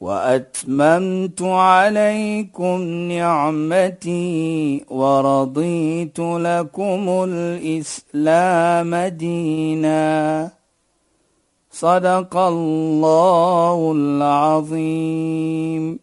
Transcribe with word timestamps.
واتممت 0.00 1.42
عليكم 1.42 2.80
نعمتي 3.12 4.84
ورضيت 4.88 6.18
لكم 6.18 7.24
الاسلام 7.28 8.94
دينا 8.96 10.50
صدق 11.70 12.36
الله 12.36 13.92
العظيم 13.96 16.00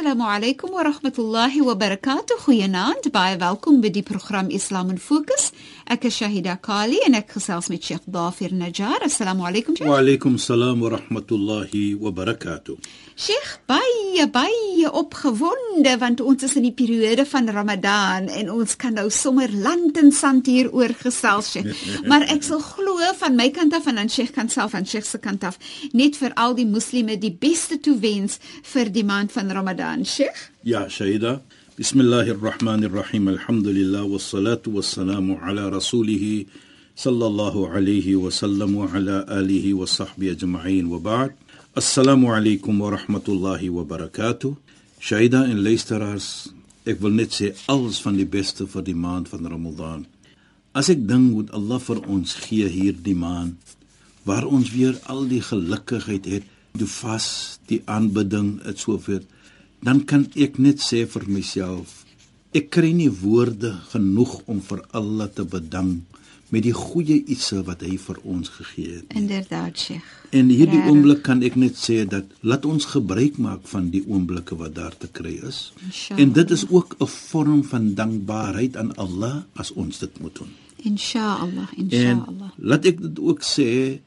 alaykum 0.00 0.72
wa 0.72 0.82
rahmatullahi 0.82 1.60
wa 1.60 1.74
barakatuh. 1.74 2.40
Goeienaand. 2.46 3.12
Baie 3.12 3.36
welkom 3.36 3.82
by 3.82 3.90
die 3.90 4.02
program 4.02 4.48
Islam 4.48 4.88
in 4.88 4.98
Fokus. 4.98 5.52
Ek 5.90 6.04
is 6.06 6.14
Shahida 6.20 6.52
Kali 6.62 7.00
en 7.02 7.16
ek 7.18 7.32
gesels 7.34 7.66
met 7.66 7.82
Sheikh 7.82 8.04
Dafir 8.06 8.52
Najjar. 8.54 9.02
Assalamu 9.02 9.42
alaykum 9.48 9.74
Sheikh. 9.74 9.88
Wa 9.90 9.96
alaykum 9.98 10.36
salaam 10.38 10.84
wa 10.84 10.92
rahmatullahi 10.92 11.96
wa 11.98 12.12
barakatuh. 12.14 12.76
Sheikh, 13.18 13.48
baie 13.66 14.28
baie 14.30 14.86
opgewonde 14.86 15.96
want 15.98 16.22
ons 16.22 16.46
is 16.46 16.54
in 16.60 16.68
die 16.68 16.72
periode 16.78 17.26
van 17.26 17.50
Ramadan 17.50 18.30
en 18.30 18.52
ons 18.54 18.76
kan 18.78 18.94
nou 18.94 19.08
sommer 19.10 19.50
land 19.50 19.98
en 19.98 20.14
sand 20.14 20.46
hier 20.46 20.70
oor 20.70 20.94
gesels 21.02 21.50
Sheikh. 21.56 21.74
Maar 22.10 22.28
ek 22.36 22.46
sal 22.46 22.62
glo 22.62 23.10
van 23.24 23.34
my 23.34 23.50
kant 23.50 23.74
af 23.74 23.90
en 23.90 23.98
aan 23.98 24.14
Sheikh 24.14 24.30
kan 24.38 24.46
self 24.46 24.78
aan 24.78 24.86
Sheikh 24.86 25.10
se 25.10 25.18
kant 25.18 25.42
af 25.42 25.58
net 25.90 26.14
vir 26.22 26.38
al 26.38 26.54
die 26.54 26.70
moslime 26.70 27.18
die 27.18 27.34
beste 27.34 27.82
toewens 27.82 28.38
vir 28.62 28.94
die 28.94 29.02
maand 29.02 29.34
van 29.34 29.50
Ramadan, 29.50 30.06
Sheikh. 30.06 30.52
Ja, 30.62 30.86
Shaida. 30.86 31.40
بسم 31.79 32.01
الله 32.01 32.31
الرحمن 32.31 32.83
الرحيم 32.83 33.29
الحمد 33.29 33.67
لله 33.67 34.03
والصلاة 34.03 34.61
والسلام 34.67 35.31
على 35.35 35.69
رسوله 35.69 36.45
صلى 36.95 37.25
الله 37.27 37.69
عليه 37.69 38.15
وسلم 38.15 38.75
وعلى 38.75 39.25
آله 39.29 39.73
وصحبه 39.73 40.31
أجمعين 40.31 40.85
وبعد 40.85 41.31
السلام 41.77 42.25
عليكم 42.25 42.81
ورحمة 42.81 43.25
الله 43.27 43.69
وبركاته 43.69 44.55
Shaida 44.99 45.43
en 45.45 45.59
luisteraars, 45.61 46.49
ek 46.87 46.97
wil 47.03 47.13
net 47.13 47.35
sê 47.35 47.51
alles 47.69 47.99
van 48.01 48.15
die 48.17 48.25
beste 48.25 48.65
vir 48.65 48.85
die 48.87 48.95
maand 48.97 49.27
van 49.29 49.45
Ramadan. 49.45 50.05
As 50.73 50.89
ek 50.89 51.03
dink 51.05 51.35
wat 51.35 51.51
Allah 51.53 51.77
vir 51.83 51.99
ons 52.09 52.33
gee 52.45 52.65
hierdie 52.71 53.13
maand, 53.13 53.75
waar 54.25 54.47
ons 54.49 54.71
weer 54.73 54.97
al 55.11 55.27
die 55.29 55.43
gelukigheid 55.45 56.25
het, 56.25 56.47
die 56.73 56.89
vas, 56.89 57.27
die 57.69 57.83
aanbidding, 57.85 58.55
et 58.65 58.81
soveel 58.81 59.21
dan 59.82 60.04
kan 60.04 60.26
ek 60.36 60.58
net 60.58 60.78
sê 60.84 61.06
vir 61.08 61.24
myself 61.28 62.00
ek 62.52 62.70
kry 62.74 62.92
nie 62.92 63.10
woorde 63.22 63.76
genoeg 63.92 64.40
om 64.50 64.60
vir 64.60 64.82
Allah 64.90 65.28
te 65.30 65.44
bedank 65.46 66.10
met 66.50 66.64
die 66.66 66.74
goeie 66.74 67.20
ietsie 67.30 67.60
wat 67.66 67.84
hy 67.86 67.94
vir 68.02 68.18
ons 68.26 68.50
gegee 68.50 68.96
het. 68.96 69.12
Inderdaad, 69.14 69.78
Sheikh. 69.78 70.08
En 70.34 70.50
hierdie 70.50 70.80
Rarig. 70.80 70.90
oomblik 70.90 71.22
kan 71.26 71.44
ek 71.46 71.56
net 71.58 71.78
sê 71.78 72.02
dat 72.10 72.26
laat 72.42 72.66
ons 72.66 72.88
gebruik 72.90 73.38
maak 73.38 73.68
van 73.70 73.90
die 73.94 74.02
oomblikke 74.06 74.58
wat 74.58 74.74
daar 74.74 74.96
te 74.98 75.06
kry 75.06 75.36
is. 75.46 75.70
Inshallah. 75.86 76.22
En 76.22 76.32
dit 76.32 76.50
is 76.50 76.64
ook 76.68 76.96
'n 76.98 77.06
vorm 77.06 77.62
van 77.64 77.94
dankbaarheid 77.94 78.76
aan 78.76 78.94
Allah 78.96 79.42
as 79.54 79.70
ons 79.72 79.98
dit 79.98 80.20
moet 80.20 80.34
doen. 80.34 80.50
Inshallah, 80.82 81.68
inshallah. 81.76 82.50
Laat 82.56 82.84
ek 82.84 83.00
dit 83.00 83.18
ook 83.18 83.42
sê 83.42 84.00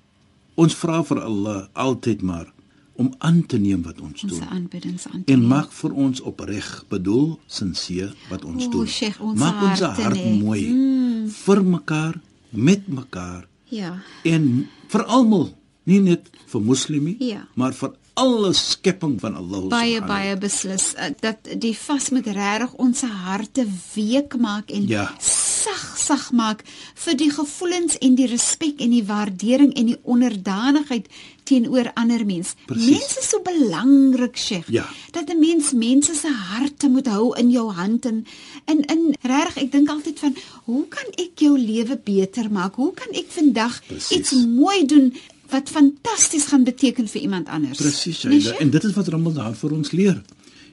ons 0.56 0.76
vra 0.76 1.04
vir 1.04 1.22
Allah 1.22 1.68
altyd 1.74 2.22
maar 2.22 2.53
om 2.96 3.14
aan 3.18 3.46
te 3.46 3.58
neem 3.58 3.82
wat 3.82 4.02
ons, 4.02 4.22
doen. 4.22 4.36
Ons 4.38 4.50
aanbiddings 4.50 5.08
aan. 5.10 5.24
En 5.26 5.48
maak 5.48 5.72
vir 5.74 5.96
ons 6.06 6.22
opreg 6.22 6.70
bedoel, 6.92 7.40
sinseer 7.48 8.14
wat 8.30 8.46
ons 8.46 8.68
o, 8.68 8.70
doen. 8.76 8.88
Sheikh, 8.88 9.20
ons 9.22 9.40
maak 9.40 9.64
ons 9.70 9.82
hart 9.82 10.20
nee. 10.20 10.38
mooi 10.44 10.62
mm. 10.68 11.26
vir 11.40 11.64
mekaar, 11.66 12.22
met 12.50 12.88
mekaar. 12.88 13.48
Ja. 13.74 13.96
En 14.30 14.48
vir 14.94 15.06
almal, 15.10 15.50
nie 15.90 16.00
net 16.06 16.30
vir 16.52 16.62
moslimie, 16.62 17.18
ja. 17.24 17.48
maar 17.58 17.74
vir 17.74 17.96
alle 18.14 18.54
skepping 18.54 19.20
van 19.20 19.36
Allah. 19.36 19.68
Baie 19.74 20.02
baie 20.06 20.36
beslis 20.38 20.92
uh, 20.94 21.10
dat 21.20 21.50
die 21.58 21.74
vas 21.78 22.10
met 22.14 22.28
regtig 22.30 22.76
ons 22.82 23.02
harte 23.26 23.66
week 23.96 24.38
maak 24.38 24.70
en 24.70 24.86
ja. 24.88 25.08
sag 25.18 25.82
sag 25.98 26.32
maak 26.36 26.62
vir 27.06 27.18
die 27.18 27.32
gevoelens 27.34 27.98
en 28.04 28.18
die 28.20 28.28
respek 28.30 28.82
en 28.84 28.94
die 28.94 29.06
waardering 29.08 29.74
en 29.80 29.94
die 29.94 30.00
onderdanigheid 30.04 31.08
teenoor 31.44 31.92
ander 31.94 32.26
mense. 32.26 32.56
Mense 32.68 33.20
is 33.20 33.30
so 33.30 33.42
belangrik, 33.44 34.38
Sheikh. 34.38 34.70
Ja. 34.70 34.86
Dat 35.12 35.30
'n 35.30 35.40
mens 35.40 35.74
mense 35.74 36.14
se 36.16 36.28
harte 36.28 36.88
moet 36.90 37.08
hou 37.08 37.38
in 37.38 37.52
jou 37.52 37.72
hand 37.72 38.06
en 38.06 38.26
in 38.66 38.82
in 38.86 39.16
regtig 39.22 39.64
ek 39.64 39.72
dink 39.72 39.90
altyd 39.90 40.20
van 40.20 40.36
hoe 40.64 40.88
kan 40.88 41.08
ek 41.16 41.40
jou 41.40 41.58
lewe 41.60 42.00
beter 42.04 42.52
maak? 42.52 42.76
Hoe 42.76 42.94
kan 42.94 43.12
ek 43.12 43.26
vandag 43.28 43.82
Precies. 43.88 44.18
iets 44.18 44.32
mooi 44.46 44.86
doen 44.86 45.14
wat 45.50 45.70
fantasties 45.70 46.46
gaan 46.46 46.64
beteken 46.64 47.08
vir 47.08 47.22
iemand 47.22 47.48
anders? 47.48 47.78
Presies, 47.78 48.20
Shaida. 48.20 48.58
En 48.58 48.70
dit 48.70 48.84
is 48.84 48.94
wat 48.94 49.08
Ramadan 49.08 49.56
vir 49.56 49.72
ons 49.72 49.92
leer. 49.92 50.22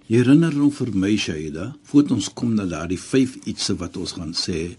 Herinner 0.07 0.53
hom 0.53 0.73
vir 0.73 0.89
my, 0.95 1.17
Shaida, 1.17 1.77
voordat 1.83 2.13
ons 2.13 2.33
kom 2.33 2.55
na 2.55 2.65
daardie 2.67 2.99
vyf 2.99 3.37
ietsie 3.45 3.77
wat 3.79 3.97
ons 3.97 4.13
gaan 4.13 4.35
sê 4.35 4.77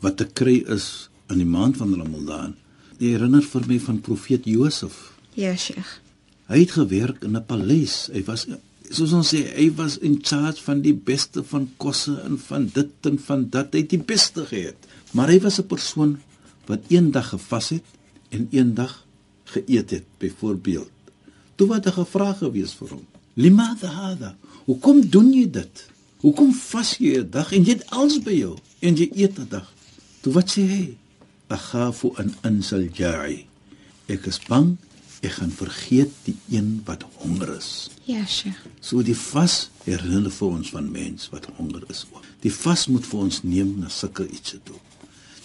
wat 0.00 0.16
te 0.16 0.26
kry 0.26 0.64
is 0.66 1.08
in 1.30 1.38
die 1.38 1.46
maand 1.46 1.76
van 1.76 1.94
Ramadan. 1.94 2.56
Jy 2.98 3.12
herinner 3.14 3.42
vir 3.42 3.62
my 3.66 3.78
van 3.78 4.00
profeet 4.00 4.44
Josef. 4.44 5.12
Ja, 5.34 5.56
Sheikh. 5.56 6.00
Hy 6.52 6.58
het 6.60 6.74
gewerk 6.76 7.24
in 7.24 7.36
'n 7.36 7.46
paleis. 7.46 8.08
Hy 8.12 8.24
was 8.24 8.46
soos 8.90 9.12
ons 9.12 9.28
sê, 9.32 9.40
hy 9.56 9.70
was 9.74 9.98
in 9.98 10.18
charge 10.22 10.62
van 10.62 10.82
die 10.84 10.94
beste 10.94 11.42
van 11.44 11.70
kosse 11.76 12.20
en 12.24 12.38
van 12.38 12.70
dit 12.74 12.90
en 13.08 13.18
van 13.18 13.48
dat. 13.48 13.72
Hy 13.72 13.78
het 13.78 13.90
die 13.90 14.02
beste 14.02 14.44
gehad. 14.46 14.76
Maar 15.12 15.28
hy 15.28 15.40
was 15.40 15.58
'n 15.58 15.66
persoon 15.66 16.20
wat 16.66 16.80
eendag 16.88 17.28
gevas 17.28 17.68
het 17.68 17.84
en 18.30 18.48
eendag 18.50 19.06
geëet 19.44 19.90
het, 19.90 20.04
byvoorbeeld. 20.18 20.90
Toe 21.54 21.66
wat 21.68 21.86
'n 21.86 21.92
gevraag 21.92 22.38
gewees 22.38 22.72
vir 22.72 22.88
hom. 22.88 23.06
Limadha 23.34 23.88
hada? 23.88 24.36
Hoekom 24.64 25.08
doen 25.10 25.32
jy 25.32 25.50
dit? 25.50 25.86
Hoekom 26.20 26.52
vas 26.54 26.96
jy 26.98 27.18
'n 27.18 27.30
dag 27.30 27.52
en 27.52 27.64
jy 27.64 27.72
het 27.72 27.90
alles 27.90 28.22
by 28.22 28.32
jou 28.32 28.58
en 28.80 28.96
jy 28.96 29.10
eet 29.14 29.38
'n 29.38 29.48
dag? 29.48 29.72
Toe 30.20 30.32
wat 30.32 30.50
sê 30.50 30.62
hy? 30.62 30.96
Akhafu 31.46 32.12
an 32.16 32.34
ansal 32.42 32.88
ja'i. 32.92 33.46
Ek 34.06 34.26
is 34.26 34.38
bang 34.48 34.76
ek 35.22 35.36
gaan 35.38 35.52
vergeet 35.54 36.14
die 36.26 36.34
een 36.50 36.80
wat 36.86 37.04
honger 37.22 37.54
is. 37.56 37.90
Ja, 38.10 38.24
Sheikh. 38.26 38.58
So 38.82 39.04
die 39.06 39.16
vas 39.16 39.70
herinner 39.86 40.32
vir 40.34 40.48
ons 40.48 40.72
van 40.74 40.88
mens 40.90 41.28
wat 41.30 41.46
honger 41.58 41.84
is 41.92 42.04
ook. 42.10 42.24
Die 42.42 42.52
vas 42.52 42.88
moet 42.90 43.06
vir 43.06 43.20
ons 43.20 43.42
neem 43.46 43.76
na 43.78 43.90
sulke 43.92 44.26
iets 44.26 44.56
toe. 44.66 44.78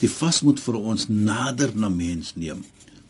Die 0.02 0.10
vas 0.10 0.42
moet 0.46 0.60
vir 0.62 0.78
ons 0.78 1.08
nader 1.10 1.74
na 1.78 1.90
mens 1.94 2.34
neem, 2.38 2.64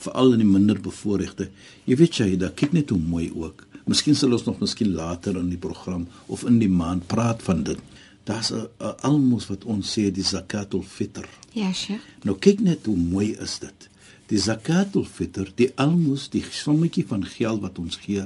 veral 0.03 0.35
in 0.35 0.43
die 0.43 0.49
minder 0.49 0.79
bevoorregte. 0.83 1.49
Jy 1.87 1.97
weet 1.99 2.19
jy, 2.19 2.29
da 2.39 2.51
kyk 2.51 2.75
net 2.75 2.91
hoe 2.91 2.99
mooi 2.99 3.29
ook. 3.31 3.63
Miskien 3.87 4.15
sal 4.19 4.35
ons 4.35 4.43
nog 4.47 4.59
miskien 4.59 4.91
later 4.95 5.39
in 5.39 5.49
die 5.51 5.59
program 5.59 6.07
of 6.27 6.43
in 6.47 6.59
die 6.59 6.71
maand 6.71 7.07
praat 7.07 7.43
van 7.47 7.63
dit. 7.63 7.79
Daar's 8.27 8.51
'n 8.51 8.67
almos 9.07 9.47
wat 9.47 9.63
ons 9.63 9.87
sê 9.87 10.11
die 10.11 10.23
zakatul 10.23 10.83
fitr. 10.83 11.23
Ja, 11.53 11.71
Sheikh. 11.71 12.03
Nou 12.23 12.35
kyk 12.35 12.59
net 12.59 12.85
hoe 12.85 12.97
mooi 12.97 13.35
is 13.39 13.59
dit. 13.59 13.89
Die 14.27 14.39
zakatul 14.39 15.05
fitr, 15.07 15.47
die 15.55 15.69
almos, 15.79 16.27
die 16.33 16.43
sommetjie 16.43 17.05
van 17.07 17.23
geld 17.23 17.61
wat 17.63 17.79
ons 17.79 17.99
gee, 18.03 18.25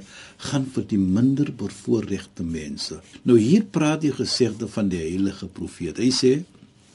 gaan 0.50 0.66
vir 0.74 0.88
die 0.90 1.00
minder 1.02 1.52
bevoorregte 1.54 2.44
mense. 2.44 2.98
Nou 3.24 3.38
hier 3.38 3.68
praat 3.70 4.02
die 4.02 4.14
gesegde 4.16 4.70
van 4.72 4.90
die 4.90 5.03
heilige 5.03 5.48
profeet. 5.48 6.02
Hy 6.02 6.09
sê, 6.16 6.34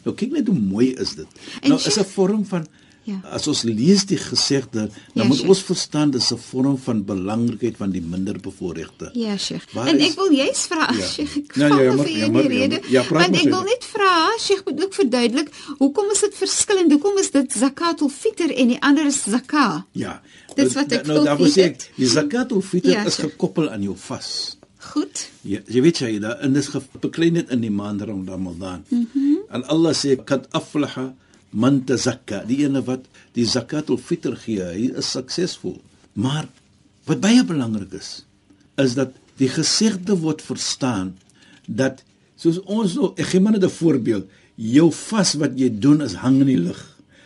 nou 0.06 0.14
kyk 0.18 0.34
net 0.34 0.50
hoe 0.50 0.58
mooi 0.58 0.90
is 0.98 1.14
dit. 1.20 1.38
En 1.62 1.74
nou 1.74 1.78
is 1.78 1.98
'n 1.98 2.10
vorm 2.16 2.44
van 2.44 2.66
Ja. 3.06 3.20
As 3.30 3.46
ons 3.46 3.62
lees 3.62 4.02
die 4.10 4.18
gesegde, 4.18 4.88
dan 5.14 5.22
ja, 5.22 5.26
moet 5.30 5.44
ons 5.46 5.60
verstaan 5.62 6.10
dis 6.10 6.32
'n 6.34 6.40
vorm 6.42 6.78
van 6.86 7.04
belangrikheid 7.06 7.76
van 7.78 7.90
die 7.94 8.02
minder 8.02 8.40
bevoorregte. 8.42 9.10
Ja, 9.14 9.36
Sheikh. 9.36 9.66
Waar 9.72 9.86
en 9.86 10.00
is, 10.00 10.10
ek 10.10 10.16
wil 10.18 10.32
jy's 10.34 10.66
vra, 10.66 10.90
ja. 10.90 11.06
Sheikh, 11.06 11.36
ek 11.36 11.56
nou, 11.56 11.70
ja, 11.70 11.94
maar, 11.94 12.10
ja, 12.10 12.28
maar, 12.30 12.52
ja, 12.52 12.80
ja, 12.88 13.04
want 13.08 13.36
ek 13.36 13.50
wil 13.52 13.62
net 13.62 13.84
vra, 13.92 14.10
Sheikh, 14.38 14.64
moet 14.64 14.84
ook 14.84 14.94
verduidelik, 14.94 15.54
hoekom 15.78 16.10
is 16.10 16.20
dit 16.20 16.34
verskillend? 16.34 16.90
Hoekom 16.92 17.18
is 17.18 17.30
dit 17.30 17.52
zakatul 17.52 18.10
fitr 18.10 18.50
en 18.50 18.74
die 18.74 18.80
ander 18.82 19.06
is 19.06 19.22
zakah? 19.22 19.82
Ja. 19.92 20.20
Dis 20.56 20.74
wat 20.74 20.92
ek 20.92 21.06
nou 21.06 21.22
daarvoor 21.24 21.52
sê, 21.52 21.70
die 21.96 22.10
zakatul 22.10 22.62
fitr 22.62 22.90
ja, 22.90 23.04
is 23.06 23.22
gekoppel 23.22 23.70
aan 23.70 23.82
jou 23.82 23.94
vas. 24.08 24.56
Goed. 24.90 25.28
Ja, 25.42 25.60
jy 25.66 25.80
weet 25.82 25.98
jy, 25.98 26.18
daar 26.18 26.42
in 26.42 26.52
dis 26.54 26.70
beklein 27.00 27.34
dit 27.34 27.50
in 27.50 27.60
die 27.60 27.70
maand 27.70 28.02
Ramadan. 28.02 28.82
Mhm. 28.90 29.06
Mm 29.14 29.36
en 29.48 29.62
Allah 29.70 29.94
sê 29.94 30.16
kad 30.24 30.48
aflaha 30.50 31.12
man 31.56 31.80
tazakka, 31.88 32.42
die 32.48 32.60
ene 32.66 32.82
wat 32.84 33.06
die 33.36 33.46
zakatul 33.48 33.98
fitr 33.98 34.36
gee, 34.36 34.60
hy 34.60 34.90
is 35.00 35.12
suksesvol. 35.14 35.78
Maar 36.20 36.48
wat 37.08 37.22
baie 37.22 37.44
belangrik 37.46 37.94
is, 37.96 38.10
is 38.80 38.96
dat 38.98 39.14
die 39.40 39.48
gesegde 39.52 40.18
word 40.20 40.42
verstaan 40.44 41.14
dat 41.66 42.02
soos 42.36 42.60
ons 42.68 42.96
nou 42.98 43.12
ek 43.16 43.32
gee 43.32 43.40
maar 43.40 43.56
'n 43.56 43.68
voorbeeld, 43.68 44.28
jou 44.56 44.90
vas 44.90 45.34
wat 45.40 45.58
jy 45.58 45.68
doen 45.68 46.02
is 46.02 46.14
hang 46.24 46.40
in 46.40 46.46
die 46.46 46.64
lug. 46.68 46.82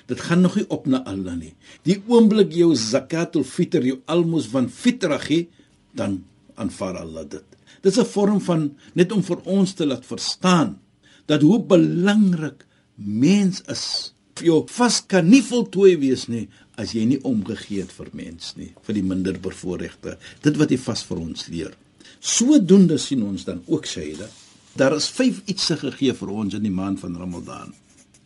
Dit 0.07 0.21
gaan 0.21 0.43
nog 0.43 0.57
nie 0.57 0.67
op 0.69 0.87
na 0.87 1.05
Allah 1.07 1.37
nie. 1.37 1.55
Die 1.87 2.03
oomblik 2.07 2.53
jou 2.53 2.75
zakatul 2.75 3.45
fitr, 3.45 3.83
jou 3.83 3.99
almos 4.07 4.47
van 4.47 4.69
fitra 4.69 5.19
gee, 5.19 5.49
dan 5.95 6.25
aanvaar 6.55 6.99
Allah 6.99 7.29
dit. 7.29 7.45
Dit 7.83 7.93
is 7.93 7.99
'n 7.99 8.05
vorm 8.05 8.41
van 8.41 8.77
net 8.95 9.13
om 9.13 9.23
vir 9.23 9.39
ons 9.45 9.73
te 9.73 9.87
laat 9.87 10.07
verstaan 10.07 10.79
dat 11.27 11.43
hoe 11.43 11.63
belangrik 11.63 12.67
mens 12.95 13.63
is. 13.67 14.15
Jou 14.45 14.65
vas 14.73 15.01
kan 15.07 15.29
nie 15.29 15.43
voltooi 15.45 15.97
wees 16.01 16.27
nie 16.29 16.47
as 16.81 16.95
jy 16.97 17.05
nie 17.09 17.21
omgegee 17.29 17.85
het 17.85 17.93
vir 17.93 18.09
mens 18.17 18.55
nie, 18.57 18.71
vir 18.87 18.97
die 18.97 19.05
minder 19.05 19.37
bevoorregte. 19.37 20.17
Dit 20.45 20.57
wat 20.61 20.73
hy 20.73 20.79
vas 20.81 21.03
vir 21.05 21.21
ons 21.21 21.49
leer. 21.53 21.75
Sodoende 22.21 22.99
sien 23.01 23.23
ons 23.25 23.45
dan 23.49 23.61
ook 23.69 23.89
Shaida, 23.89 24.29
daar 24.77 24.97
is 24.97 25.09
vyf 25.13 25.43
ietsse 25.51 25.77
gegee 25.81 26.15
vir 26.17 26.33
ons 26.33 26.57
in 26.57 26.65
die 26.65 26.73
maand 26.73 27.01
van 27.03 27.17
Ramadan. 27.21 27.75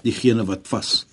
Diegene 0.05 0.47
wat 0.47 0.69
vas. 0.71 1.05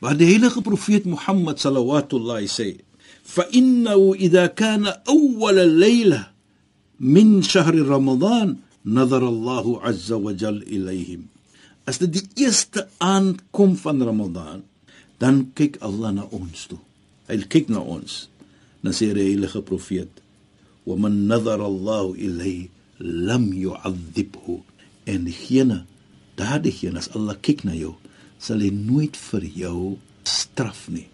Waar 0.00 0.16
die 0.18 0.28
heilige 0.28 0.60
profeet 0.64 1.06
Mohammed 1.08 1.60
sallallahu 1.60 2.48
sê, 2.48 2.80
"Fa 3.22 3.46
innahu 3.50 4.16
idha 4.18 4.48
kana 4.48 5.00
awwal 5.06 5.58
al-layla 5.58 6.32
min 6.98 7.42
shahr 7.42 7.74
Ramadan, 7.74 8.62
nadhara 8.84 9.26
Allahu 9.26 9.80
azza 9.82 10.18
wa 10.18 10.32
jalla 10.32 10.64
ilayhim." 10.64 11.35
as 11.86 12.00
dit 12.02 12.18
die 12.18 12.44
eerste 12.44 12.88
aand 12.98 13.42
kom 13.54 13.76
van 13.78 14.02
Ramadan, 14.02 14.64
dan 15.22 15.46
kyk 15.56 15.78
Allah 15.86 16.12
na 16.12 16.24
ons 16.34 16.66
toe. 16.68 16.80
Hy 17.30 17.40
kyk 17.50 17.70
na 17.72 17.80
ons. 17.80 18.26
Dan 18.82 18.94
sê 18.94 19.10
die 19.14 19.30
heilige 19.30 19.62
profeet: 19.66 20.10
"Wa 20.86 20.96
man 20.98 21.26
nadhara 21.30 21.64
Allah 21.66 22.12
ilayhi 22.14 22.70
lam 22.98 23.52
yu'adhibhu." 23.52 24.62
En 25.06 25.24
diegene, 25.24 25.84
daardiegene 26.36 26.98
as 26.98 27.10
Allah 27.14 27.38
kyk 27.40 27.64
na 27.64 27.74
jou, 27.74 27.94
sal 28.38 28.60
hy 28.60 28.70
nooit 28.70 29.16
vir 29.16 29.44
jou 29.54 29.98
straf 30.26 30.88
nie. 30.90 31.06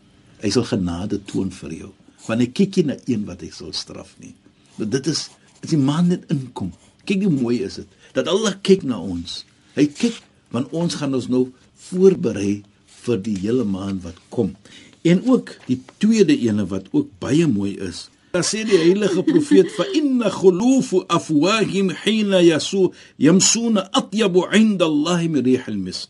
Hy 0.43 0.51
sal 0.51 0.67
genade 0.67 1.21
toon 1.29 1.53
vir 1.53 1.73
jou. 1.73 1.93
Want 2.27 2.41
hy 2.41 2.49
kyk 2.51 2.81
nie 2.81 2.87
na 2.91 2.97
een 3.07 3.27
wat 3.29 3.43
hy 3.45 3.51
sal 3.55 3.73
straf 3.77 4.17
nie. 4.19 4.35
Maar 4.77 4.89
dit 4.89 5.07
is 5.07 5.29
as 5.63 5.71
die 5.71 5.79
maan 5.79 6.09
net 6.11 6.27
inkom. 6.33 6.73
Kyk 7.07 7.27
hoe 7.27 7.35
mooi 7.35 7.63
is 7.63 7.79
dit 7.83 7.99
dat 8.17 8.29
Allah 8.29 8.57
kyk 8.63 8.83
na 8.85 8.99
ons. 9.01 9.45
Hy 9.77 9.87
kyk 9.89 10.19
want 10.53 10.73
ons 10.73 10.95
gaan 11.01 11.15
ons 11.19 11.29
nou 11.29 11.45
voorberei 11.89 12.63
vir 13.03 13.19
die 13.27 13.39
hele 13.43 13.65
maand 13.65 14.03
wat 14.07 14.19
kom 14.31 14.55
en 15.03 15.23
ook 15.27 15.57
die 15.67 15.81
tweede 15.99 16.37
ene 16.39 16.67
wat 16.71 16.89
ook 16.93 17.11
baie 17.23 17.47
mooi 17.51 17.75
is 17.91 18.09
Dan 18.33 18.45
sê 18.49 18.63
die 18.65 18.79
heilige 18.81 19.21
profeet 19.27 19.69
fa 19.77 19.85
inna 19.93 20.31
khulufu 20.33 21.03
afwahim 21.13 21.91
hina 22.05 22.41
yasu 22.41 22.89
yamsuna 23.21 23.91
atyabu 23.93 24.47
'inda 24.49 24.89
Allah 24.89 25.21
min 25.29 25.45
rih 25.45 25.61
al-misk. 25.69 26.09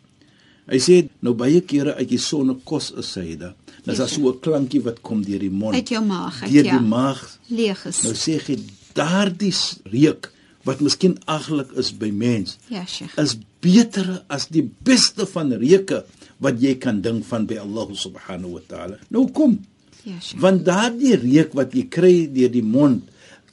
Hy 0.71 0.79
sê 0.79 0.97
nou 1.19 1.35
baie 1.35 1.61
kere 1.67 1.97
uit 1.99 2.09
die 2.15 2.23
sonne 2.23 2.55
kos 2.63 2.93
is 2.95 3.11
syde. 3.11 3.55
Dis 3.83 3.99
as 3.99 4.15
so 4.15 4.31
'n 4.31 4.39
klankie 4.39 4.83
wat 4.87 5.03
kom 5.03 5.25
deur 5.27 5.43
die 5.43 5.51
mond. 5.51 5.75
Uit 5.75 5.89
jou 5.89 6.05
maag, 6.05 6.43
uit 6.43 6.53
ja. 6.53 6.79
die 6.79 6.87
maag 6.87 7.39
leeg 7.51 7.87
is. 7.91 8.03
Nou 8.07 8.15
sê 8.15 8.39
hy 8.39 8.57
daardie 8.95 9.55
reuk 9.91 10.31
wat 10.63 10.79
miskien 10.81 11.19
aglik 11.27 11.75
is 11.75 11.91
by 11.91 12.11
mens. 12.15 12.59
Ja, 12.71 12.87
Sheikh. 12.87 13.19
Is 13.19 13.35
beter 13.63 14.25
as 14.29 14.49
die 14.51 14.65
beste 14.67 15.27
van 15.31 15.55
reuke 15.55 16.03
wat 16.43 16.59
jy 16.59 16.75
kan 16.83 17.01
dink 17.03 17.25
van 17.29 17.47
by 17.47 17.61
Allah 17.63 17.89
subhanahu 17.95 18.59
wa 18.59 18.65
ta'ala. 18.67 18.99
Nou 19.15 19.29
kom 19.31 19.61
Ja, 20.03 20.19
sure. 20.19 20.41
Want 20.43 20.65
daardie 20.67 21.15
reuk 21.15 21.55
wat 21.55 21.75
jy 21.79 21.87
kry 21.87 22.15
deur 22.35 22.51
die 22.51 22.65
mond 22.67 23.07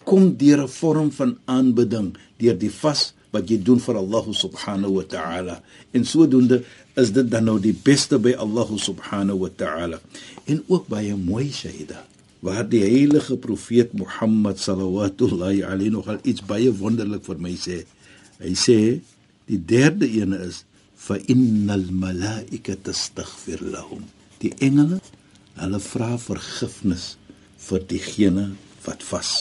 kom 0.09 0.33
deur 0.37 0.65
'n 0.65 0.71
vorm 0.81 1.11
van 1.13 1.37
aanbidding, 1.45 2.17
deur 2.41 2.57
die 2.57 2.73
vas 2.73 3.13
wat 3.29 3.49
jy 3.49 3.61
doen 3.61 3.79
vir 3.79 3.95
Allah 3.95 4.25
subhanahu 4.33 4.93
wa 4.97 5.05
ta'ala. 5.05 5.61
En 5.93 6.05
sodoende 6.05 6.63
is 6.95 7.11
dit 7.11 7.29
dan 7.29 7.45
nou 7.45 7.59
die 7.59 7.77
beste 7.83 8.17
by 8.17 8.33
Allah 8.33 8.69
subhanahu 8.77 9.45
wa 9.45 9.49
ta'ala. 9.55 10.01
En 10.45 10.63
ook 10.67 10.87
baie 10.87 11.15
mooi 11.15 11.51
Shaida, 11.51 12.05
waar 12.39 12.65
die 12.69 12.81
heilige 12.81 13.37
profeet 13.37 13.93
Mohammed 13.93 14.57
sallallahu 14.59 15.61
alayhi 15.63 15.89
nogal 15.89 16.17
iets 16.23 16.41
baie 16.41 16.73
wonderlik 16.73 17.23
vir 17.23 17.37
my 17.37 17.53
sê. 17.53 17.85
Hy 18.39 18.53
sê 18.55 19.01
die 19.49 19.59
derde 19.59 20.07
een 20.07 20.35
is 20.37 20.63
fa 20.99 21.17
innal 21.31 21.87
malaikata 21.91 22.91
tastaghfir 22.91 23.63
lahum. 23.73 24.05
Die 24.39 24.53
engele 24.63 24.99
Hulle 25.59 25.79
vra 25.83 26.13
vergifnis 26.21 27.15
vir 27.59 27.83
diegene 27.89 28.45
wat 28.85 29.03
vas. 29.09 29.31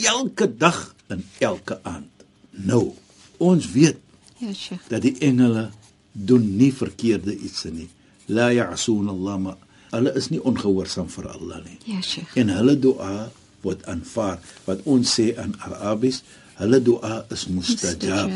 Elke 0.00 0.48
dag 0.48 0.80
en 1.12 1.24
elke 1.44 1.76
aand. 1.88 2.24
Nou, 2.68 2.94
ons 3.42 3.68
weet 3.74 3.98
ja, 4.40 4.52
Sheikh, 4.52 4.86
dat 4.88 5.04
die 5.04 5.14
engele 5.20 5.68
doen 6.12 6.46
nie 6.56 6.72
verkeerde 6.72 7.36
iets 7.36 7.66
nie. 7.68 7.88
La 8.32 8.48
ya'sun 8.52 9.10
Allah 9.12 9.38
ma. 9.44 9.56
Hulle 9.92 10.14
is 10.16 10.30
nie 10.32 10.40
ongehoorsaam 10.40 11.10
vir 11.12 11.28
Allah 11.34 11.60
nie. 11.66 11.78
Ja, 11.90 12.00
Sheikh. 12.00 12.32
En 12.40 12.52
hulle 12.56 12.78
dua 12.80 13.28
word 13.62 13.84
aanvaar. 13.90 14.40
Wat 14.64 14.80
ons 14.88 15.18
sê 15.18 15.34
in 15.36 15.52
Arabies, 15.68 16.22
hulle 16.62 16.80
dua 16.80 17.22
is 17.34 17.44
mustajab. 17.52 18.32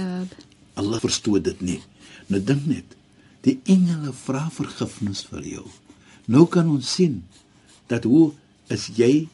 Allah 0.77 1.01
verstaan 1.01 1.43
dit 1.43 1.61
nie. 1.65 1.81
Nou 2.33 2.41
dink 2.43 2.67
net, 2.69 2.97
die 3.47 3.59
engele 3.71 4.13
vra 4.25 4.47
vergifnis 4.53 5.25
vir 5.31 5.45
jou. 5.57 5.67
Nou 6.27 6.47
kan 6.51 6.69
ons 6.71 6.89
sien 6.99 7.21
dat 7.91 8.05
hoe 8.09 8.33
is 8.73 8.89
jy 8.97 9.29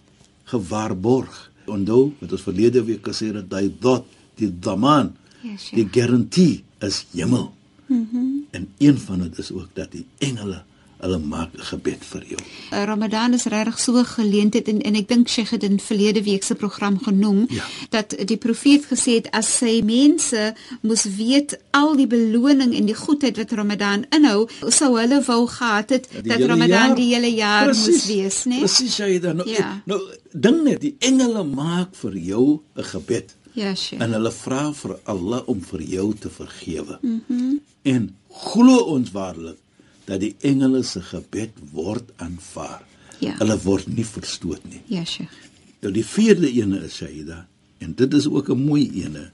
gewaarborg. 0.53 1.49
Onthou 1.71 2.13
wat 2.21 2.35
ons 2.35 2.45
verlede 2.45 2.83
week 2.85 3.07
gesê 3.07 3.31
het 3.31 3.49
dat 3.49 3.63
hy 3.63 3.71
dot 3.81 4.09
die 4.41 4.51
daman 4.51 5.13
yes, 5.43 5.71
ja, 5.71 5.79
die 5.79 5.87
garantie 5.95 6.63
is 6.85 7.05
hemel. 7.15 7.51
Mhm. 7.89 8.07
Mm 8.13 8.31
en 8.53 8.69
een 8.79 8.99
van 9.01 9.23
dit 9.25 9.39
is 9.39 9.49
ook 9.53 9.71
dat 9.73 9.95
die 9.97 10.05
engele 10.21 10.59
hulle 11.03 11.19
maak 11.19 11.51
'n 11.55 11.65
gebed 11.71 12.03
vir 12.13 12.23
jou. 12.33 12.43
Uh, 12.73 12.85
Ramadan 12.85 13.35
is 13.35 13.45
regtig 13.45 13.79
so 13.81 14.05
geleentheid 14.05 14.69
en 14.69 14.81
en 14.81 14.95
ek 14.95 15.09
dink 15.09 15.29
Sheikh 15.29 15.51
het 15.51 15.63
in 15.63 15.81
verlede 15.81 16.23
week 16.23 16.43
se 16.43 16.55
program 16.55 16.99
genoem 16.99 17.47
ja. 17.51 17.65
dat 17.91 18.15
die 18.27 18.37
profeet 18.37 18.87
gesê 18.87 19.19
het 19.19 19.29
as 19.31 19.51
sy 19.59 19.81
mense 19.85 20.55
moes 20.81 21.05
weet 21.17 21.59
al 21.71 21.97
die 21.97 22.07
beloning 22.07 22.75
en 22.75 22.87
die 22.87 22.95
goedheid 22.95 23.37
wat 23.37 23.53
Ramadan 23.53 24.07
inhou, 24.11 24.49
sou 24.69 24.99
hulle 24.99 25.23
wou 25.27 25.47
gehad 25.47 25.91
het 25.91 26.09
ja, 26.13 26.23
dat 26.23 26.41
Ramadan 26.41 26.89
jaar, 26.95 26.97
die 26.97 27.15
hele 27.15 27.35
jaar 27.35 27.65
precies, 27.65 27.87
moes 27.87 28.07
wees, 28.07 28.45
né? 28.45 28.59
Presies, 28.59 28.97
jy 28.97 29.19
dan 29.19 29.37
nou, 29.43 29.49
ja. 29.51 29.83
nou 29.85 30.01
ding 30.33 30.63
net 30.65 30.81
die 30.81 30.97
engele 31.01 31.45
maak 31.45 31.95
vir 31.95 32.17
jou 32.17 32.63
'n 32.77 32.85
gebed. 32.95 33.35
Ja, 33.53 33.75
Sheikh. 33.75 34.01
En 34.03 34.13
hulle 34.13 34.33
vra 34.33 34.73
vir 34.73 34.99
Allah 35.05 35.43
om 35.47 35.61
vir 35.61 35.83
jou 35.83 36.15
te 36.15 36.31
vergewe. 36.31 36.99
Mhm. 37.03 37.23
Mm 37.29 37.61
en 37.83 38.17
glo 38.29 38.79
ons 38.95 39.11
waarlik 39.11 39.59
dat 40.05 40.23
die 40.23 40.35
engele 40.41 40.83
se 40.87 41.03
gebed 41.05 41.59
word 41.73 42.11
aanvaar. 42.23 42.83
Ja. 43.23 43.37
Hulle 43.39 43.57
word 43.63 43.87
nie 43.87 44.07
verstoot 44.07 44.65
nie. 44.67 44.83
Ja, 44.91 45.05
Sheikh. 45.07 45.35
Nou 45.83 45.93
die 45.95 46.07
vierde 46.07 46.51
ene 46.51 46.85
is 46.87 46.99
Saida 47.01 47.45
en 47.83 47.95
dit 47.99 48.15
is 48.15 48.27
ook 48.27 48.51
'n 48.51 48.65
mooi 48.67 48.91
ene. 49.05 49.31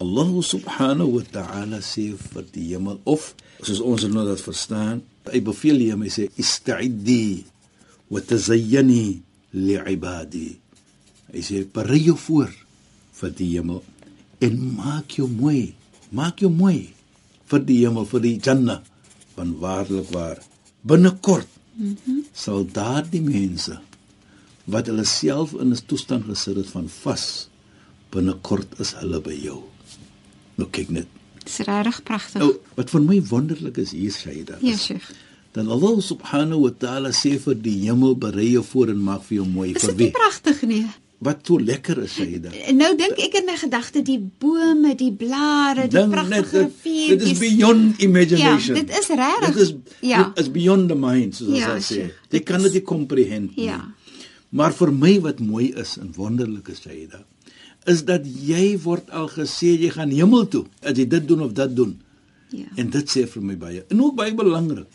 Allah 0.00 0.42
subhanahu 0.42 1.10
wa 1.16 1.24
ta'ala 1.30 1.78
sê 1.80 2.12
vir 2.16 2.44
die 2.52 2.74
hemel 2.74 3.00
of 3.04 3.34
soos 3.62 3.80
ons 3.80 4.02
nou 4.04 4.26
dit 4.28 4.40
verstaan, 4.40 5.02
hy 5.32 5.40
beveel 5.40 5.90
hom 5.90 6.02
hy 6.02 6.08
sê 6.08 6.28
ista'iddi 6.36 7.44
wa 8.10 8.20
tazayyani 8.20 9.22
li'ibadi. 9.52 10.58
Hy 11.32 11.40
sê 11.40 11.64
berei 11.64 12.02
jou 12.04 12.16
voor 12.16 12.50
vir 13.20 13.30
die 13.30 13.50
hemel 13.56 13.82
en 14.40 14.74
maak 14.76 15.10
jou 15.10 15.28
mooi. 15.28 15.74
Maak 16.10 16.40
jou 16.40 16.50
mooi 16.50 16.92
vir 17.46 17.60
die 17.64 17.86
hemel, 17.86 18.04
vir 18.04 18.20
die 18.20 18.40
Jannah 18.42 18.82
van 19.42 19.58
waarlik 19.58 20.10
waar. 20.10 20.38
Binnekort 20.80 21.46
mm 21.74 21.96
-hmm. 22.04 22.24
sal 22.32 22.66
daardie 22.72 23.22
mense 23.22 23.78
wat 24.64 24.86
hulle 24.86 25.04
self 25.04 25.52
in 25.52 25.72
'n 25.72 25.86
toestand 25.86 26.24
gesit 26.24 26.56
het 26.56 26.70
van 26.70 26.88
vas 26.88 27.48
binnekort 28.10 28.78
is 28.78 28.94
hulle 29.00 29.20
by 29.20 29.36
jou. 29.42 29.60
Nou 30.54 30.68
kyk 30.70 30.88
net. 30.88 31.06
Dis 31.44 31.58
regtig 31.58 32.02
pragtig. 32.02 32.40
Nou 32.42 32.54
wat 32.74 32.90
vir 32.90 33.02
my 33.02 33.18
wonderlik 33.22 33.76
is 33.76 33.90
hier 33.90 34.12
sê 34.12 34.44
dit 34.44 34.58
ja 34.60 34.76
sheikh. 34.76 35.10
dan 35.52 35.68
Allah 35.68 36.00
subhanahu 36.00 36.60
wa 36.60 36.72
ta'ala 36.78 37.10
sê 37.10 37.38
vir 37.38 37.54
die 37.54 37.78
hemel 37.84 38.16
berei 38.16 38.50
jou 38.50 38.64
voor 38.64 38.88
en 38.88 39.02
maak 39.02 39.22
vir 39.22 39.36
jou 39.36 39.48
mooi 39.48 39.72
is 39.74 39.82
vir 39.82 39.96
wie? 39.96 40.06
is 40.06 40.12
dit 40.12 40.20
pragtig 40.22 40.62
nie 40.62 40.86
wat 41.22 41.46
so 41.46 41.60
lekker 41.62 42.02
is 42.02 42.16
hy 42.18 42.40
dan. 42.42 42.54
Nou 42.78 42.90
dink 42.98 43.20
ek 43.22 43.40
in 43.40 43.48
my 43.48 43.56
gedagte 43.60 44.02
die 44.06 44.18
bome, 44.18 44.94
die 44.98 45.12
blare, 45.14 45.88
die 45.90 46.04
pragtige 46.10 46.66
rivier. 46.66 47.16
Dit 47.16 47.26
is 47.30 47.40
beyond 47.40 48.02
imagination. 48.02 48.76
Ja, 48.76 48.82
dit 48.82 48.94
is 49.00 49.10
regtig. 49.10 49.48
Dit 49.48 49.62
is 49.64 49.74
ja. 50.12 50.22
dit 50.22 50.44
is 50.44 50.52
beyond 50.54 50.88
the 50.92 50.98
mind 50.98 51.38
soos 51.38 51.56
ja, 51.58 51.74
ons 51.76 51.92
sê. 51.94 52.08
Jy 52.32 52.42
kan 52.46 52.64
dit 52.66 52.80
nie 52.80 52.86
comprehend 52.86 53.56
nie. 53.56 53.68
Ja. 53.70 53.80
Maar 54.52 54.74
vir 54.76 54.90
my 54.92 55.14
wat 55.24 55.40
mooi 55.40 55.70
is 55.80 55.96
en 56.00 56.10
wonderlik 56.16 56.72
is 56.74 56.82
hy 56.88 57.04
dan 57.10 57.28
is 57.90 58.04
dat 58.06 58.22
jy 58.22 58.76
word 58.82 59.08
al 59.10 59.28
gesê 59.32 59.72
jy 59.74 59.90
gaan 59.94 60.12
hemel 60.14 60.46
toe 60.50 60.64
as 60.86 60.94
jy 60.98 61.06
dit 61.10 61.24
doen 61.26 61.46
of 61.48 61.54
dat 61.56 61.72
doen. 61.74 61.96
Ja. 62.52 62.68
En 62.78 62.90
dit 62.92 63.10
sê 63.10 63.24
vir 63.26 63.42
my 63.42 63.56
baie. 63.58 63.84
En 63.90 64.02
ook 64.04 64.14
baie 64.18 64.34
belangrik. 64.36 64.86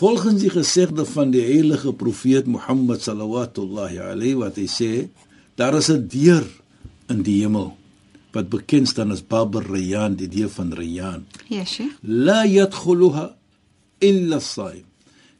Volgens 0.00 0.40
die 0.40 0.50
gesegde 0.50 1.04
van 1.04 1.30
die 1.30 1.44
heilige 1.44 1.92
profeet 1.92 2.48
Mohammed 2.48 3.02
sallallahu 3.04 4.00
alayhi 4.00 4.38
wat 4.40 4.56
hy 4.56 4.66
sê 4.66 4.92
Daar 5.54 5.74
is 5.74 5.88
'n 5.90 6.08
deur 6.08 6.46
in 7.08 7.22
die 7.22 7.42
hemel 7.42 7.76
wat 8.32 8.48
bekend 8.48 8.88
staan 8.88 9.12
as 9.12 9.22
Bab 9.22 9.56
ar-Rayyan, 9.56 10.16
die 10.16 10.28
deur 10.28 10.48
van 10.48 10.72
Rayyan. 10.72 11.26
Sheikh. 11.48 11.98
La 12.00 12.44
yadkhuluha 12.48 13.36
illa 13.98 14.36
as-saim. 14.36 14.84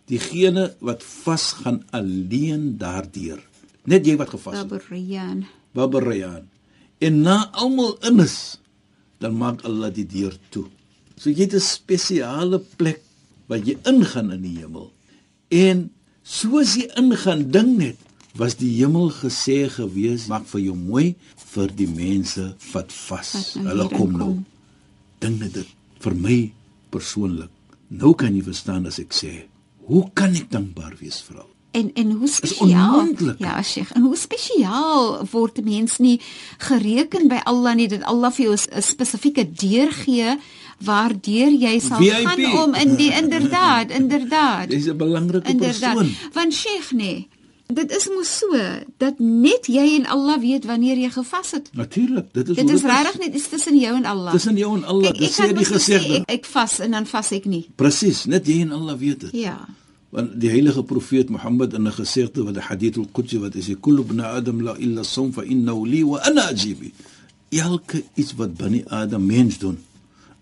Diegene 0.06 0.74
wat 0.80 1.02
vas 1.02 1.52
gaan 1.52 1.84
alleen 1.90 2.76
daardeur. 2.78 3.40
Net 3.84 4.06
jy 4.06 4.16
wat 4.16 4.28
gevas 4.28 4.58
het. 4.58 4.68
Baburian. 4.68 5.46
Bab 5.72 5.94
ar-Rayyan. 5.94 6.44
En 6.98 7.20
na 7.20 7.48
almal 7.50 7.96
in 8.04 8.20
is, 8.20 8.60
dan 9.18 9.34
maak 9.40 9.64
Allah 9.64 9.90
die 9.94 10.06
deur 10.06 10.36
toe. 10.50 10.66
So 11.16 11.30
jy 11.30 11.48
het 11.48 11.54
'n 11.54 11.60
spesiale 11.60 12.58
plek 12.76 13.00
waar 13.46 13.58
jy 13.58 13.78
ingaan 13.84 14.32
in 14.32 14.42
die 14.42 14.58
hemel. 14.60 14.92
En 15.48 15.90
soos 16.22 16.76
jy 16.76 16.90
ingaan, 16.96 17.50
ding 17.50 17.76
net 17.78 17.96
was 18.38 18.56
die 18.56 18.70
hemel 18.80 19.10
gesê 19.10 19.68
gewees 19.68 20.26
maak 20.26 20.46
vir 20.46 20.60
jou 20.60 20.76
mooi 20.76 21.14
vir 21.52 21.68
die 21.76 21.88
mense 21.88 22.54
wat 22.72 22.92
vas. 22.92 23.54
Hulle 23.54 23.88
kom 23.92 24.12
nou. 24.16 24.32
Ding 25.20 25.38
net 25.38 25.52
dit 25.54 25.68
vir 26.00 26.14
my 26.14 26.38
persoonlik. 26.90 27.50
Nou 27.88 28.14
kan 28.14 28.34
jy 28.34 28.42
verstaan 28.42 28.86
as 28.86 28.98
ek 28.98 29.12
sê, 29.12 29.32
hoe 29.88 30.06
kan 30.14 30.34
ek 30.34 30.48
dankbaar 30.50 30.96
wees 31.00 31.20
vir 31.26 31.42
al? 31.42 31.48
En 31.72 31.90
en 31.96 32.10
hoe 32.20 32.28
spesiaal. 32.28 33.06
Ja, 33.40 33.62
Sheikh. 33.62 33.92
En 33.96 34.02
hoe 34.02 34.16
spesiaal 34.16 35.26
word 35.32 35.58
'n 35.58 35.64
mens 35.64 35.98
nie 35.98 36.20
gereken 36.58 37.28
by 37.28 37.40
Allah 37.44 37.74
nie 37.74 37.88
dat 37.88 38.02
Allah 38.02 38.30
vir 38.32 38.44
jou 38.44 38.56
'n 38.56 38.82
spesifieke 38.82 39.44
deur 39.52 39.92
gee 39.92 40.36
waardeur 40.84 41.50
jy 41.50 41.78
sal 41.80 41.98
VIP. 41.98 42.26
gaan 42.26 42.64
om 42.64 42.74
in 42.74 42.96
die 42.96 43.12
inderdaad, 43.12 43.90
inderdaad. 43.90 44.70
Jy's 44.72 44.88
'n 44.88 44.96
belangrike 44.96 45.48
Inderdaad. 45.48 45.94
persoon. 45.96 46.14
Want 46.32 46.52
Sheikh 46.54 46.92
nee, 46.92 47.28
dit 47.74 47.90
is 47.96 48.08
mos 48.08 48.30
so 48.38 48.48
dat 48.98 49.18
net 49.18 49.66
jy 49.66 49.84
en 49.98 50.06
Allah 50.06 50.38
weet 50.40 50.64
wanneer 50.64 50.96
jy 50.96 51.10
gevas 51.10 51.50
het. 51.50 51.68
Natuurlik, 51.74 52.32
dit 52.32 52.48
is 52.48 52.56
Dit 52.56 52.70
is 52.70 52.80
dit 52.80 52.90
regtig 52.90 53.18
net 53.18 53.34
iets 53.34 53.48
tussen 53.48 53.76
jou 53.78 53.94
en 53.96 54.04
Allah. 54.04 54.32
Tussen 54.32 54.56
jou 54.56 54.76
en 54.76 54.84
Allah, 54.84 55.12
dit 55.12 55.22
ek 55.28 55.32
sê 55.36 55.52
die 55.56 55.64
gesegde. 55.68 56.14
Ek, 56.26 56.30
ek 56.40 56.46
vas 56.46 56.78
en 56.80 56.90
dan 56.90 57.06
vas 57.06 57.30
ek 57.32 57.44
nie. 57.44 57.68
Presies, 57.76 58.24
net 58.26 58.46
jy 58.46 58.60
en 58.66 58.72
Allah 58.72 58.96
weet 58.98 59.20
dit. 59.20 59.32
Ja. 59.32 59.56
Want 60.12 60.34
die 60.40 60.50
heilige 60.52 60.82
profeet 60.84 61.30
Mohammed 61.30 61.72
in 61.72 61.86
'n 61.88 61.92
gesegde 61.92 62.44
wat 62.44 62.54
die 62.54 62.62
hadith 62.62 62.96
al-Qudsi 62.98 63.38
wat 63.38 63.54
is, 63.54 63.68
"Kullu 63.80 64.02
ibn 64.02 64.20
Adam 64.20 64.60
la 64.62 64.74
illa 64.76 65.00
as-sawm 65.00 65.32
fa 65.32 65.42
innahu 65.42 65.86
li 65.86 66.02
wa 66.04 66.18
ana 66.18 66.48
ajibi." 66.48 66.92
Elke 67.50 68.02
iets 68.14 68.34
wat 68.34 68.54
binne 68.56 68.82
Adam 68.88 69.26
mens 69.26 69.58
doen, 69.58 69.78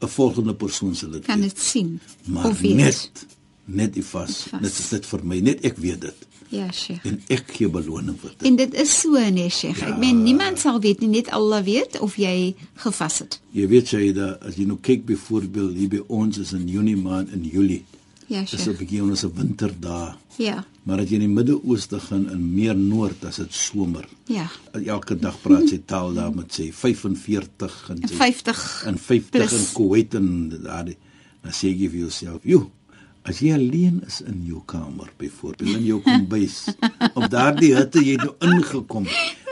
'n 0.01 0.09
volgende 0.09 0.55
persoon 0.55 0.95
sal 0.95 1.11
dit 1.11 1.25
Kan 1.25 1.41
dit 1.41 1.61
sien 1.61 2.01
Maar 2.25 2.47
of 2.47 2.61
weet. 2.61 2.75
net 2.77 3.11
net 3.65 3.95
die 3.95 4.05
vas, 4.05 4.43
vas. 4.51 4.61
net 4.61 4.71
is 4.79 4.89
dit 4.89 5.07
vir 5.07 5.21
my, 5.25 5.39
net 5.41 5.61
ek 5.65 5.77
weet 5.77 6.01
dit 6.01 6.15
Ja, 6.51 6.67
Sheikh. 6.73 7.05
en 7.07 7.21
ek 7.29 7.53
gee 7.57 7.69
beloning 7.69 8.17
vir 8.21 8.31
dit. 8.39 8.47
En 8.49 8.57
dit 8.57 8.75
is 8.75 8.91
so 9.01 9.19
nee, 9.31 9.49
Sheikh. 9.51 9.79
Ja. 9.81 9.87
Ek 9.93 9.99
meen 10.03 10.23
niemand 10.25 10.59
sal 10.59 10.81
weet 10.81 11.01
nie, 11.01 11.09
net 11.09 11.31
Allah 11.31 11.63
weet 11.65 12.01
of 12.01 12.17
jy 12.19 12.55
gevas 12.83 13.19
het. 13.23 13.41
Jy 13.55 13.69
weet 13.69 13.89
jy 13.95 14.13
dat 14.13 14.43
as 14.43 14.57
jy 14.57 14.65
nou 14.67 14.79
kyk 14.83 15.05
byvoorbeeld 15.07 15.77
hier 15.77 15.89
by 15.89 16.01
ons 16.09 16.39
is 16.39 16.53
in 16.53 16.67
Junie 16.69 16.97
maand 16.97 17.31
en 17.33 17.45
Julie, 17.45 17.85
Ja, 18.31 18.43
is 18.43 18.53
'n 18.53 18.59
Sheikh. 18.59 18.79
bietjie 18.79 19.03
ons 19.03 19.25
'n 19.25 19.33
winterdae. 19.35 20.15
Ja. 20.39 20.65
Maar 20.85 20.99
as 21.01 21.09
jy 21.09 21.15
in 21.15 21.21
die 21.21 21.29
Midde-Ooste 21.29 22.01
gaan 22.01 22.31
in 22.31 22.55
meer 22.55 22.75
noord, 22.77 23.25
as 23.25 23.37
dit 23.37 23.53
somer. 23.55 24.09
Ja. 24.27 24.49
Elke 24.87 25.19
dag 25.19 25.41
praat 25.43 25.69
sy 25.69 25.81
taal 25.87 26.15
daar 26.15 26.35
met 26.35 26.53
sy 26.55 26.73
45 26.73 27.91
en 27.91 28.09
sy 28.09 28.15
50 28.15 28.83
en 28.87 28.99
50 28.99 29.31
plus. 29.31 29.53
in 29.53 29.67
Kuwait 29.75 30.15
en 30.15 30.49
daar 30.63 30.85
dan 31.43 31.53
sê 31.53 31.69
jy 31.73 31.89
vir 31.89 31.99
jouself, 32.01 32.41
"Jo, 32.45 32.71
as 33.29 33.41
jy 33.45 33.53
alleen 33.55 34.01
is 34.07 34.21
in 34.25 34.41
jou 34.49 34.63
kamer 34.67 35.11
byvoorbeeld 35.21 35.77
in 35.77 35.85
jou 35.85 36.01
kombuis, 36.05 36.63
op 37.15 37.27
daardie 37.33 37.75
hitte 37.77 38.03
jy 38.05 38.17
nou 38.21 38.35
ingekom 38.47 39.09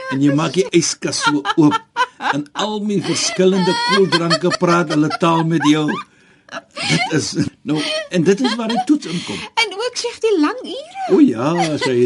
en 0.09 0.23
jy 0.23 0.33
maak 0.35 0.55
die 0.57 0.65
yskas 0.79 1.21
so 1.25 1.43
oop 1.55 1.77
en 2.33 2.45
al 2.63 2.79
my 2.85 2.99
verskillende 3.05 3.75
koeldranke 3.89 4.51
praat 4.61 4.93
hulle 4.93 5.09
taal 5.21 5.45
met 5.47 5.63
jou. 5.69 5.87
Dit 6.49 7.13
is 7.15 7.29
nou 7.61 7.77
en 8.09 8.25
dit 8.25 8.41
is 8.41 8.55
waar 8.59 8.73
die 8.73 8.81
toets 8.89 9.11
inkom. 9.11 9.37
En 9.61 9.77
ook 9.77 10.01
Sheikh 10.01 10.19
die 10.25 10.35
lang 10.41 10.59
ure. 10.65 10.98
O 11.11 11.19
ja, 11.19 11.53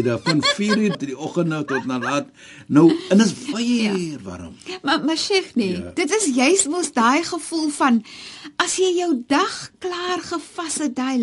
daar 0.02 0.18
van 0.22 0.42
4:00 0.42 0.78
in 0.78 0.94
die 0.98 1.18
oggend 1.18 1.48
nou 1.48 1.64
tot 1.64 1.84
na 1.86 1.98
laat. 1.98 2.26
Nou 2.66 2.92
en 3.10 3.20
is 3.20 3.32
baie 3.52 4.16
warm. 4.22 4.54
Maar 4.82 5.04
maar 5.04 5.16
Sheikh 5.16 5.54
nee, 5.54 5.72
Ja. 5.76 5.90
dit 5.94 6.10
is 6.10 6.34
juis 6.34 6.66
mos 6.66 6.92
daai 6.92 7.22
gevoel 7.22 7.68
van 7.68 8.02
as 8.56 8.76
jy 8.76 8.90
jou 8.96 9.22
dag 9.26 9.70
klaar 9.78 10.20
gevas 10.22 10.78
het, 10.78 10.94
daai 10.96 11.18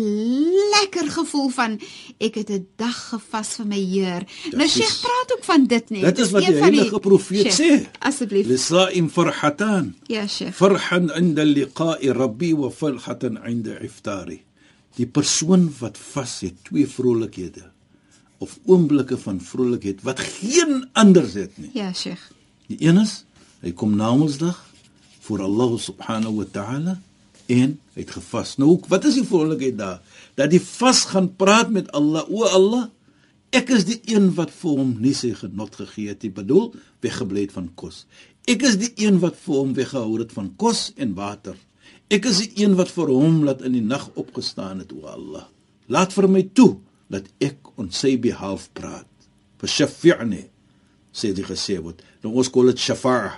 lekker 0.74 1.10
gevoel 1.10 1.48
van 1.48 1.80
ek 2.18 2.34
het 2.34 2.50
'n 2.50 2.66
dag 2.76 3.08
gevas 3.08 3.48
vir 3.56 3.66
my 3.66 3.78
Heer. 3.80 4.22
Nou 4.50 4.64
is- 4.64 4.72
Sheikh 4.72 5.00
praat 5.00 5.32
ook 5.36 5.44
van 5.44 5.66
dit 5.66 5.90
nee. 5.90 6.00
Dit 6.02 6.18
is 6.18 6.30
wat 6.30 6.44
die 6.46 6.54
heilige 6.54 6.98
profeet 6.98 7.52
Sheikh, 7.52 7.82
sê. 7.82 7.86
Asseblief. 7.98 8.46
Lisaim 8.46 9.08
farhatan. 9.10 9.94
Ja, 10.06 10.26
Sheikh. 10.26 10.54
Farhan 10.54 11.10
'inda 11.10 11.42
liqa'i 11.44 12.10
rabbi 12.12 12.54
wa 12.54 12.70
farhatan 12.70 13.38
'inda 13.44 13.78
iftari. 13.80 14.42
Die 14.94 15.06
persoon 15.06 15.74
wat 15.78 15.98
vas 15.98 16.40
het 16.40 16.64
twee 16.64 16.86
vrolikhede 16.86 17.70
of 18.42 18.58
oomblikke 18.66 19.18
van 19.22 19.38
vrolikheid 19.40 20.02
wat 20.06 20.20
geen 20.20 20.82
anders 20.98 21.36
het 21.38 21.54
nie. 21.60 21.70
Ja, 21.78 21.92
Sheikh. 21.94 22.30
Die 22.66 22.80
een 22.82 22.98
is 23.02 23.22
hy 23.62 23.70
kom 23.78 23.94
na 23.96 24.10
Mondsdag 24.18 24.58
voor 25.22 25.44
Allah 25.46 25.76
subhanahu 25.78 26.40
wa 26.40 26.46
ta'ala 26.50 26.96
en 27.46 27.76
hy 27.94 28.00
het 28.00 28.10
gevas. 28.16 28.56
Nou 28.58 28.72
ook, 28.74 28.88
wat 28.90 29.06
is 29.06 29.20
die 29.20 29.26
vrolikheid 29.28 29.78
daar? 29.78 30.00
Dat 30.38 30.50
die 30.50 30.62
vas 30.62 31.04
gaan 31.12 31.30
praat 31.38 31.70
met 31.70 31.90
Allah. 31.94 32.26
O 32.26 32.48
Allah, 32.48 32.88
ek 33.54 33.70
is 33.76 33.86
die 33.86 34.00
een 34.10 34.32
wat 34.38 34.50
vir 34.62 34.78
hom 34.80 34.94
nie 35.04 35.14
sy 35.14 35.34
genot 35.38 35.78
gegee 35.78 36.10
het 36.10 36.26
nie. 36.26 36.32
Bedoel, 36.34 36.72
weggebly 37.04 37.46
het 37.46 37.54
van 37.54 37.70
kos. 37.78 38.06
Ek 38.50 38.64
is 38.66 38.80
die 38.80 38.90
een 39.04 39.20
wat 39.22 39.38
vir 39.44 39.60
hom 39.60 39.76
weggehou 39.78 40.16
het 40.18 40.34
van 40.34 40.50
kos 40.58 40.88
en 40.98 41.14
water. 41.14 41.54
Ek 42.10 42.26
is 42.28 42.42
die 42.42 42.64
een 42.64 42.74
wat 42.80 42.90
vir 42.90 43.12
hom 43.14 43.44
laat 43.46 43.62
in 43.62 43.76
die 43.78 43.84
nag 43.84 44.08
opgestaan 44.18 44.82
het, 44.82 44.90
o 44.90 45.06
Allah. 45.06 45.46
Laat 45.92 46.14
vir 46.16 46.26
my 46.30 46.42
toe 46.56 46.72
dat 47.12 47.28
ek 47.44 47.72
on 47.80 47.90
sy 47.94 48.16
behalf 48.20 48.68
praat. 48.76 49.08
Fashafi'ni 49.60 50.46
sê 51.12 51.32
die 51.36 51.46
gesê 51.46 51.78
word. 51.82 52.00
Nou 52.24 52.34
ons 52.40 52.50
call 52.52 52.72
dit 52.72 52.80
shafa'a 52.80 53.36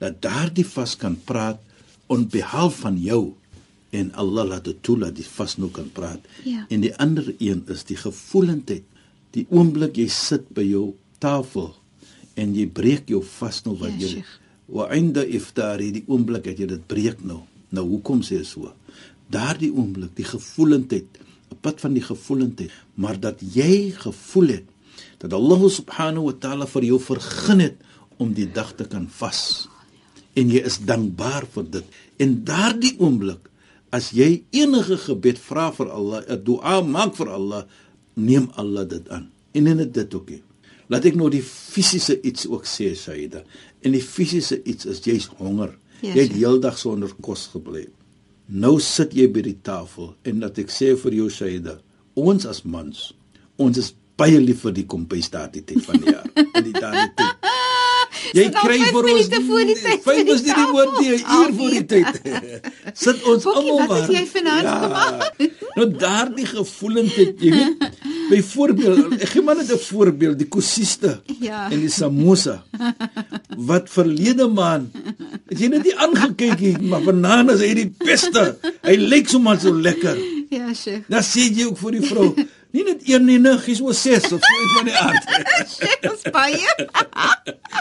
dat 0.00 0.22
daardie 0.24 0.64
vas 0.64 0.96
kan 0.96 1.18
praat 1.28 1.60
on 2.10 2.24
behalf 2.32 2.80
van 2.84 2.96
jou 2.98 3.34
en 3.94 4.12
Allah 4.18 4.46
laat 4.54 4.64
dit 4.70 4.78
toe 4.86 4.96
dat 5.02 5.16
die 5.18 5.26
vas 5.26 5.56
nou 5.58 5.68
kan 5.74 5.90
praat. 5.92 6.24
Ja. 6.46 6.64
En 6.70 6.82
die 6.86 6.94
ander 7.02 7.26
een 7.38 7.64
is 7.68 7.84
die 7.88 7.98
gevoelendheid. 7.98 8.86
Die 9.34 9.46
oomblik 9.50 9.98
jy 9.98 10.08
sit 10.10 10.48
by 10.54 10.64
jou 10.66 10.94
tafel 11.22 11.74
en 12.40 12.54
jy 12.56 12.66
breek 12.72 13.10
jou 13.10 13.20
vas 13.38 13.60
nou 13.66 13.76
wat 13.78 13.98
Ja, 14.00 14.08
jy 14.08 14.24
wa 14.70 14.86
inda 14.94 15.24
iftari 15.26 15.90
die 15.94 16.04
oomblik 16.06 16.46
dat 16.46 16.60
jy 16.62 16.68
dit 16.70 16.84
breek 16.90 17.24
nou. 17.26 17.42
Nou 17.74 17.86
hoekom 17.88 18.22
sê 18.26 18.40
jy 18.40 18.46
so? 18.46 18.70
Daardie 19.30 19.70
oomblik, 19.74 20.14
die 20.18 20.26
gevoelendheid, 20.26 21.18
'n 21.50 21.58
pad 21.60 21.80
van 21.80 21.92
die 21.92 22.02
gevoelendheid, 22.02 22.70
maar 22.94 23.20
dat 23.20 23.38
jy 23.40 23.90
gevoel 23.90 24.48
het 24.48 24.66
dat 25.18 25.32
Allah 25.32 25.68
subhanahu 25.68 26.24
wa 26.24 26.32
ta'ala 26.32 26.66
vir 26.66 26.84
jou 26.84 27.00
vergun 27.00 27.60
het 27.60 27.76
om 28.16 28.32
die 28.32 28.48
dag 28.48 28.72
te 28.76 28.84
kan 28.84 29.08
vas. 29.08 29.68
En 30.32 30.48
jy 30.48 30.62
is 30.64 30.78
dankbaar 30.78 31.44
vir 31.52 31.70
dit. 31.70 31.84
En 32.16 32.44
daardie 32.44 32.94
oomblik 32.98 33.50
as 33.90 34.10
jy 34.14 34.42
enige 34.50 34.96
gebed 34.96 35.38
vra 35.38 35.70
vir 35.72 35.90
Allah, 35.90 36.22
'n 36.28 36.44
dua 36.44 36.80
maak 36.80 37.16
vir 37.16 37.28
Allah, 37.28 37.64
neem 38.14 38.50
Allah 38.54 38.88
dit 38.88 39.08
aan. 39.08 39.30
En 39.52 39.66
in 39.66 39.90
dit 39.92 40.14
ook. 40.14 40.30
nie. 40.30 40.42
Laat 40.90 41.04
ek 41.04 41.14
nou 41.14 41.30
die 41.30 41.42
fisiese 41.42 42.20
iets 42.26 42.46
ook 42.46 42.64
sê, 42.66 42.94
Saida. 42.94 43.44
En 43.82 43.92
die 43.92 44.02
fisiese 44.02 44.62
iets 44.62 44.86
is 44.86 44.98
jy's 45.04 45.26
honger. 45.38 45.78
Ja, 46.00 46.14
jy 46.14 46.22
het 46.22 46.32
heeldag 46.32 46.78
sonder 46.78 47.12
kos 47.20 47.46
gebly. 47.52 47.88
Nou 48.50 48.80
sit 48.82 49.12
jy 49.14 49.28
by 49.30 49.44
die 49.46 49.58
tafel 49.62 50.08
en 50.26 50.40
dat 50.42 50.56
ek 50.58 50.72
sê 50.74 50.90
vir 50.98 51.14
jou 51.20 51.28
Saida, 51.30 51.76
ons 52.18 52.46
as 52.50 52.64
mans, 52.66 53.12
ons 53.62 53.78
is 53.78 53.92
baie 54.18 54.40
lief 54.42 54.64
vir 54.66 54.74
die 54.74 54.86
kombuis 54.90 55.30
daardie 55.30 55.62
tyd 55.62 55.84
van 55.86 56.00
die 56.02 56.10
jaar. 56.16 56.26
In 56.58 56.66
die 56.66 56.74
daardie 56.74 57.12
tyd. 57.20 57.46
Jy 58.34 58.46
al 58.50 58.56
kry 58.58 58.78
vir 58.90 59.06
ons 59.12 59.30
Vyf 59.30 60.32
is 60.34 60.42
nie 60.44 60.56
die 60.56 60.66
woord 60.74 60.98
nie, 60.98 61.12
'n 61.14 61.22
uur 61.36 61.52
voor 61.60 61.70
die 61.70 61.78
uur. 61.78 61.86
tyd. 61.86 62.58
Sit 63.04 63.22
ons 63.22 63.46
almal 63.46 63.86
wat 63.86 64.02
het 64.02 64.12
jy 64.18 64.24
vanaand 64.34 64.68
gemaak? 64.82 65.40
Nou 65.78 65.86
daardie 65.94 66.46
gevoelendheid, 66.50 67.38
jy 67.38 67.50
weet, 67.54 67.86
byvoorbeeld, 68.30 69.14
ek 69.20 69.28
gee 69.34 69.42
maar 69.42 69.56
net 69.58 69.70
'n 69.72 69.78
voorbeeld, 69.78 70.38
die 70.38 70.48
kosiste 70.48 71.20
Ja. 71.40 71.66
en 71.70 71.80
die 71.80 71.90
samosa 71.90 72.62
wat 73.56 73.90
verlede 73.90 74.46
maand 74.48 74.94
het 75.48 75.58
jy 75.58 75.68
net 75.68 75.84
nie 75.84 75.96
aangekyk 75.96 76.60
nie, 76.60 76.76
maar 76.78 77.02
vanaand 77.02 77.50
is 77.50 77.60
hy 77.60 77.74
die 77.74 77.90
beste. 78.04 78.56
Hy 78.86 78.94
lyk 78.96 79.28
sommer 79.28 79.58
so 79.60 79.72
lekker. 79.74 80.16
Ja, 80.50 80.72
Sheikh. 80.74 81.04
Dan 81.08 81.22
sê 81.22 81.46
jy 81.50 81.64
ook 81.66 81.78
vir 81.78 81.90
die 81.92 82.06
vrou, 82.06 82.34
nie 82.72 82.84
net 82.84 83.02
een 83.08 83.24
nie, 83.26 83.38
nee, 83.38 83.58
gee 83.58 83.74
so 83.74 83.92
ses 83.92 84.24
of 84.32 84.40
so 84.40 84.62
iets 84.64 84.72
van 84.76 84.84
die 84.84 84.94
aard. 84.94 85.24
Sheikh, 85.74 86.00
baie. 86.32 86.74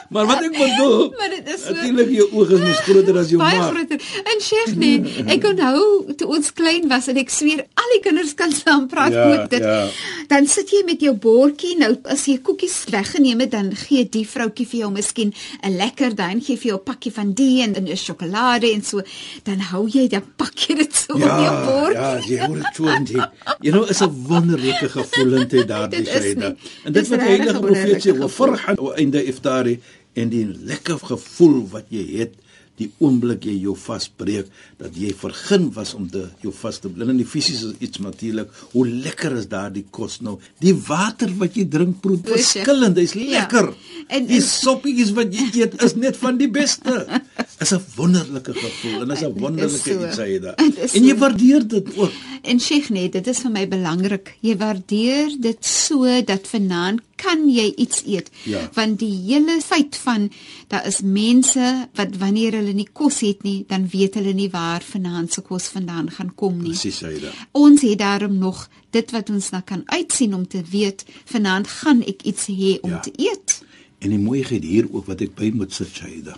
Maar 0.10 0.26
wat 0.26 0.42
ek 0.42 0.54
bedoel, 0.58 1.10
Maar 1.20 1.30
dit 1.30 1.50
is 1.54 1.64
so- 1.66 1.74
natuurlik 1.74 2.10
jou 2.14 2.28
oë 2.34 2.54
is 2.56 2.62
mos 2.66 2.80
groter 2.86 3.18
as 3.18 3.30
jou 3.30 3.40
baie 3.42 3.58
maag. 3.60 3.70
groter. 3.74 4.00
En 4.32 4.40
Sheikh 4.42 4.76
nee, 4.78 5.02
ek 5.36 5.44
onthou 5.46 6.14
toe 6.18 6.28
ons 6.38 6.50
klein 6.54 6.88
was 6.90 7.08
en 7.12 7.18
ek 7.22 7.30
sweer 7.34 7.62
al 7.78 7.90
die 7.94 8.00
kinders 8.06 8.34
kan 8.38 8.52
saam 8.54 8.88
praat 8.90 9.14
Ja, 9.14 9.26
met 9.30 9.50
dit. 9.54 9.62
ja. 9.66 9.86
Dan 10.32 10.48
sit 10.50 10.70
jy 10.74 10.82
met 10.86 11.02
jou 11.02 11.14
bordjie, 11.14 11.76
nou 11.78 11.92
as 12.10 12.26
jy 12.26 12.38
koekies 12.42 12.78
weggeneem 12.90 13.40
het, 13.46 13.52
dan 13.52 13.70
gee 13.76 14.06
die 14.10 14.26
vroutjie 14.30 14.66
vir 14.72 14.80
jou 14.80 14.92
miskien 14.92 15.34
'n 15.64 15.78
lekker 15.78 16.16
dan 16.16 16.42
gee 16.42 16.58
vir 16.58 16.68
jou 16.74 16.78
'n 16.80 16.84
pakkie 16.90 17.12
van 17.14 17.34
die 17.34 17.62
en 17.62 17.74
'n 17.78 17.96
sjokolade 17.98 18.72
en 18.74 18.82
so. 18.84 19.02
Dan 19.44 19.60
hou 19.60 19.88
jy 19.88 20.08
dan 20.08 20.24
pak 20.38 20.54
jy 20.58 20.76
dit 20.76 20.96
so 20.96 21.14
op 21.14 21.20
jou 21.20 21.30
Ja, 21.44 21.66
bord. 21.66 21.94
ja, 21.94 22.20
jy 22.28 22.46
hoor 22.48 22.56
dit 22.58 22.76
so 22.76 22.86
en 22.88 23.06
jy. 23.06 23.22
You 23.62 23.72
know, 23.74 23.90
is 23.90 24.02
'n 24.02 24.10
wonderlike 24.28 24.90
gevoelendheid 24.90 25.68
daardie 25.68 26.04
Dit 26.10 26.36
nie. 26.38 26.46
En 26.46 26.94
Dit 26.94 26.94
dit 26.94 27.08
wat 27.10 27.20
die 27.20 27.28
heilige 27.28 27.54
een 27.56 27.62
profeet 27.62 28.02
sê, 28.06 28.18
wonderlike 28.30 28.38
"Wa 28.38 28.56
farhan 28.66 28.76
wa 28.86 28.96
inda 28.96 29.20
iftari" 29.22 29.80
en 30.16 30.30
die 30.30 30.46
lekker 30.46 30.98
gevoel 31.00 31.68
wat 31.72 31.86
jy 31.90 32.18
het 32.18 32.34
die 32.80 32.92
oomblik 33.04 33.44
jy 33.44 33.58
jou 33.60 33.76
vasbreek 33.76 34.48
dat 34.78 34.96
jy 34.96 35.14
vergun 35.14 35.66
was 35.74 35.94
om 35.94 36.10
te 36.10 36.30
jou 36.42 36.54
vas 36.54 36.78
te 36.80 36.88
bly. 36.88 37.10
En 37.10 37.18
die 37.18 37.26
fisies 37.26 37.64
is 37.64 37.74
iets 37.80 38.00
natuurlik. 38.00 38.48
Hoe 38.72 38.88
lekker 38.88 39.36
is 39.36 39.48
daardie 39.48 39.84
kos 39.92 40.22
nou? 40.22 40.38
Die 40.60 40.74
water 40.74 41.30
wat 41.38 41.56
jy 41.56 41.66
drink 41.68 42.00
proe 42.02 42.18
verskillend. 42.24 42.96
Hy's 42.98 43.14
Ja. 43.14 43.20
lekker. 43.42 43.74
En- 44.08 44.26
Die 44.28 44.42
soppies 44.42 45.12
wat 45.12 45.34
jy 45.34 45.50
eet 45.62 45.84
is 45.84 45.96
net 45.96 46.16
van 46.18 46.38
die 46.38 46.48
beste. 46.50 47.22
Is 47.60 47.74
'n 47.74 47.82
wonderlike 47.98 48.54
gevoel 48.54 49.02
en 49.02 49.12
is 49.12 49.20
'n 49.20 49.26
Dit 49.28 49.36
is 49.36 49.42
wonderlike 49.42 49.94
so. 49.94 50.08
iets 50.16 50.40
dit. 50.40 50.58
Dit 50.66 50.78
is 50.78 50.94
En 50.96 51.04
jy 51.04 51.10
so. 51.10 51.18
waardeer 51.18 51.68
dit 51.68 51.98
ook. 51.98 52.12
En 52.44 52.60
Sheikh 52.60 52.90
nee, 52.90 53.10
dit 53.10 53.28
is 53.28 53.40
vir 53.40 53.52
my 53.52 53.68
belangrik. 53.68 54.38
Jy 54.40 54.56
waardeer 54.58 55.36
dit 55.40 55.66
so 55.66 56.22
dat 56.24 56.48
vanaand 56.48 57.02
kan 57.20 57.46
jy 57.52 57.68
iets 57.76 58.04
eet. 58.08 58.30
Ja. 58.48 58.62
Want 58.74 59.00
die 59.02 59.12
hele 59.28 59.58
feit 59.62 59.98
van 60.06 60.30
daar 60.72 60.86
is 60.88 61.02
mense 61.04 61.88
wat 62.00 62.16
wanneer 62.22 62.56
hulle 62.60 62.74
nie 62.74 62.88
kos 62.94 63.20
het 63.26 63.44
nie, 63.44 63.66
dan 63.68 63.88
weet 63.92 64.14
hulle 64.20 64.34
nie 64.34 64.50
waar 64.54 64.82
vanaand 64.86 65.34
se 65.34 65.42
kos 65.46 65.68
vandaan 65.74 66.10
gaan 66.16 66.32
kom 66.36 66.58
nie. 66.62 66.72
Presies 66.74 67.00
dit. 67.00 67.24
Ons 67.52 67.82
het 67.82 67.98
daarom 68.00 68.38
nog 68.38 68.68
dit 68.96 69.12
wat 69.12 69.30
ons 69.30 69.50
na 69.54 69.60
kan 69.62 69.84
uitsien 69.86 70.34
om 70.34 70.48
te 70.48 70.62
weet 70.72 71.06
vanaand 71.26 71.68
gaan 71.68 72.02
ek 72.08 72.24
iets 72.24 72.48
hê 72.48 72.78
om 72.82 72.90
Ja. 72.90 73.00
te 73.00 73.12
eet. 73.16 73.62
En 74.00 74.10
die 74.10 74.20
mooiheid 74.20 74.64
hier 74.64 74.88
ook 74.92 75.06
wat 75.12 75.22
ek 75.22 75.36
by 75.36 75.52
moet 75.54 75.74
sit 75.74 75.90
Shaida. 75.94 76.38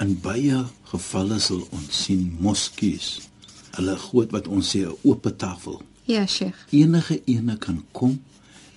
In 0.00 0.18
baie 0.20 0.64
gevalle 0.92 1.38
sal 1.40 1.66
ons 1.72 2.04
sien 2.04 2.36
moskies. 2.40 3.20
Hulle 3.76 3.96
groot 3.96 4.30
wat 4.30 4.48
ons 4.48 4.76
sê 4.76 4.84
'n 4.86 4.94
oop 5.02 5.26
tafel. 5.36 5.82
Ja, 6.04 6.26
Sheikh. 6.26 6.56
Enige 6.70 7.20
ene 7.26 7.56
kan 7.58 7.84
kom. 7.92 8.18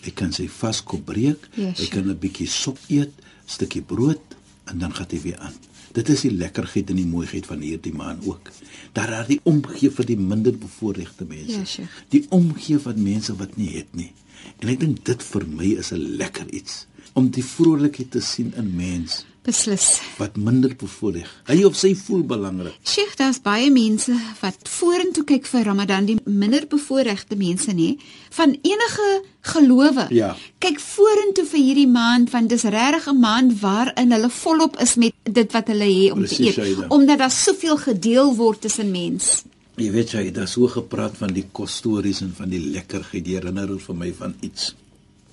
Hy 0.01 0.11
kan 0.17 0.31
sy 0.33 0.47
vaskop 0.49 1.05
breek. 1.05 1.47
Ja, 1.55 1.73
hy 1.77 1.87
kan 1.93 2.09
'n 2.09 2.17
bietjie 2.17 2.47
sop 2.47 2.79
eet, 2.89 3.13
stukkie 3.45 3.81
brood 3.81 4.21
en 4.65 4.79
dan 4.79 4.93
gaan 4.93 5.07
hy 5.09 5.21
weer 5.21 5.37
aan. 5.39 5.53
Dit 5.91 6.09
is 6.09 6.21
die 6.21 6.31
lekkerheid 6.31 6.89
en 6.89 6.95
die 6.95 7.05
mooiheid 7.05 7.45
van 7.45 7.59
hierdie 7.59 7.93
maan 7.93 8.19
ook. 8.23 8.51
Dat 8.93 9.07
daar 9.11 9.27
die 9.27 9.39
omgee 9.43 9.91
vir 9.91 10.05
die 10.05 10.17
minder 10.17 10.55
bevoorregte 10.57 11.25
mense. 11.27 11.57
Ja, 11.57 11.65
Sheikh. 11.65 12.03
Die 12.09 12.25
omgee 12.29 12.79
van 12.79 13.03
mense 13.03 13.35
wat 13.35 13.57
nie 13.57 13.75
het 13.75 13.91
nie. 13.95 14.11
En 14.59 14.69
ek 14.69 14.79
dink 14.79 15.03
dit 15.05 15.23
vir 15.23 15.47
my 15.47 15.73
is 15.83 15.91
'n 15.91 16.17
lekker 16.17 16.47
iets 16.49 16.85
om 17.13 17.29
die 17.29 17.43
vrolikheid 17.43 18.11
te 18.11 18.21
sien 18.21 18.53
in 18.55 18.75
mens 18.75 19.25
Beslis. 19.43 20.01
wat 20.17 20.35
minder 20.37 20.75
bevoorreg. 20.77 21.29
Hy 21.47 21.63
of 21.65 21.75
sy 21.75 21.95
voel 21.97 22.21
belangrik. 22.23 22.75
Sheikh, 22.85 23.15
daar's 23.17 23.39
baie 23.41 23.71
mense 23.73 24.13
wat 24.41 24.69
vorentoe 24.69 25.23
kyk 25.23 25.47
vir 25.49 25.63
Ramadan, 25.65 26.05
die 26.05 26.17
minder 26.25 26.67
bevoorregte 26.69 27.35
mense 27.35 27.73
nê, 27.73 27.95
van 28.37 28.53
enige 28.61 29.07
gelowe. 29.41 30.05
Ja. 30.13 30.35
Kyk 30.59 30.79
vorentoe 30.79 31.45
vir 31.45 31.59
hierdie 31.59 31.87
maand 31.89 32.29
want 32.29 32.49
dis 32.49 32.63
regtig 32.63 33.07
'n 33.09 33.19
maand 33.19 33.59
waarin 33.61 34.11
hulle 34.11 34.29
volop 34.29 34.77
is 34.79 34.95
met 34.95 35.13
dit 35.23 35.51
wat 35.51 35.67
hulle 35.67 35.89
het 35.89 36.11
om 36.11 36.19
Presies, 36.19 36.37
te 36.37 36.43
eet, 36.43 36.53
Shaida. 36.53 36.85
omdat 36.89 37.17
daar 37.17 37.31
soveel 37.31 37.77
gedeel 37.77 38.35
word 38.35 38.61
tussen 38.61 38.91
mens. 38.91 39.43
Jy 39.77 39.91
weet 39.91 40.11
jy, 40.11 40.31
daar 40.31 40.47
so 40.47 40.67
gepraat 40.67 41.17
van 41.17 41.33
die 41.33 41.47
kosstories 41.51 42.21
en 42.21 42.33
van 42.37 42.49
die 42.49 42.59
lekkerheid. 42.59 43.23
Die 43.25 43.35
herinner 43.35 43.79
vir 43.79 43.95
my 43.95 44.13
van 44.13 44.35
iets. 44.41 44.75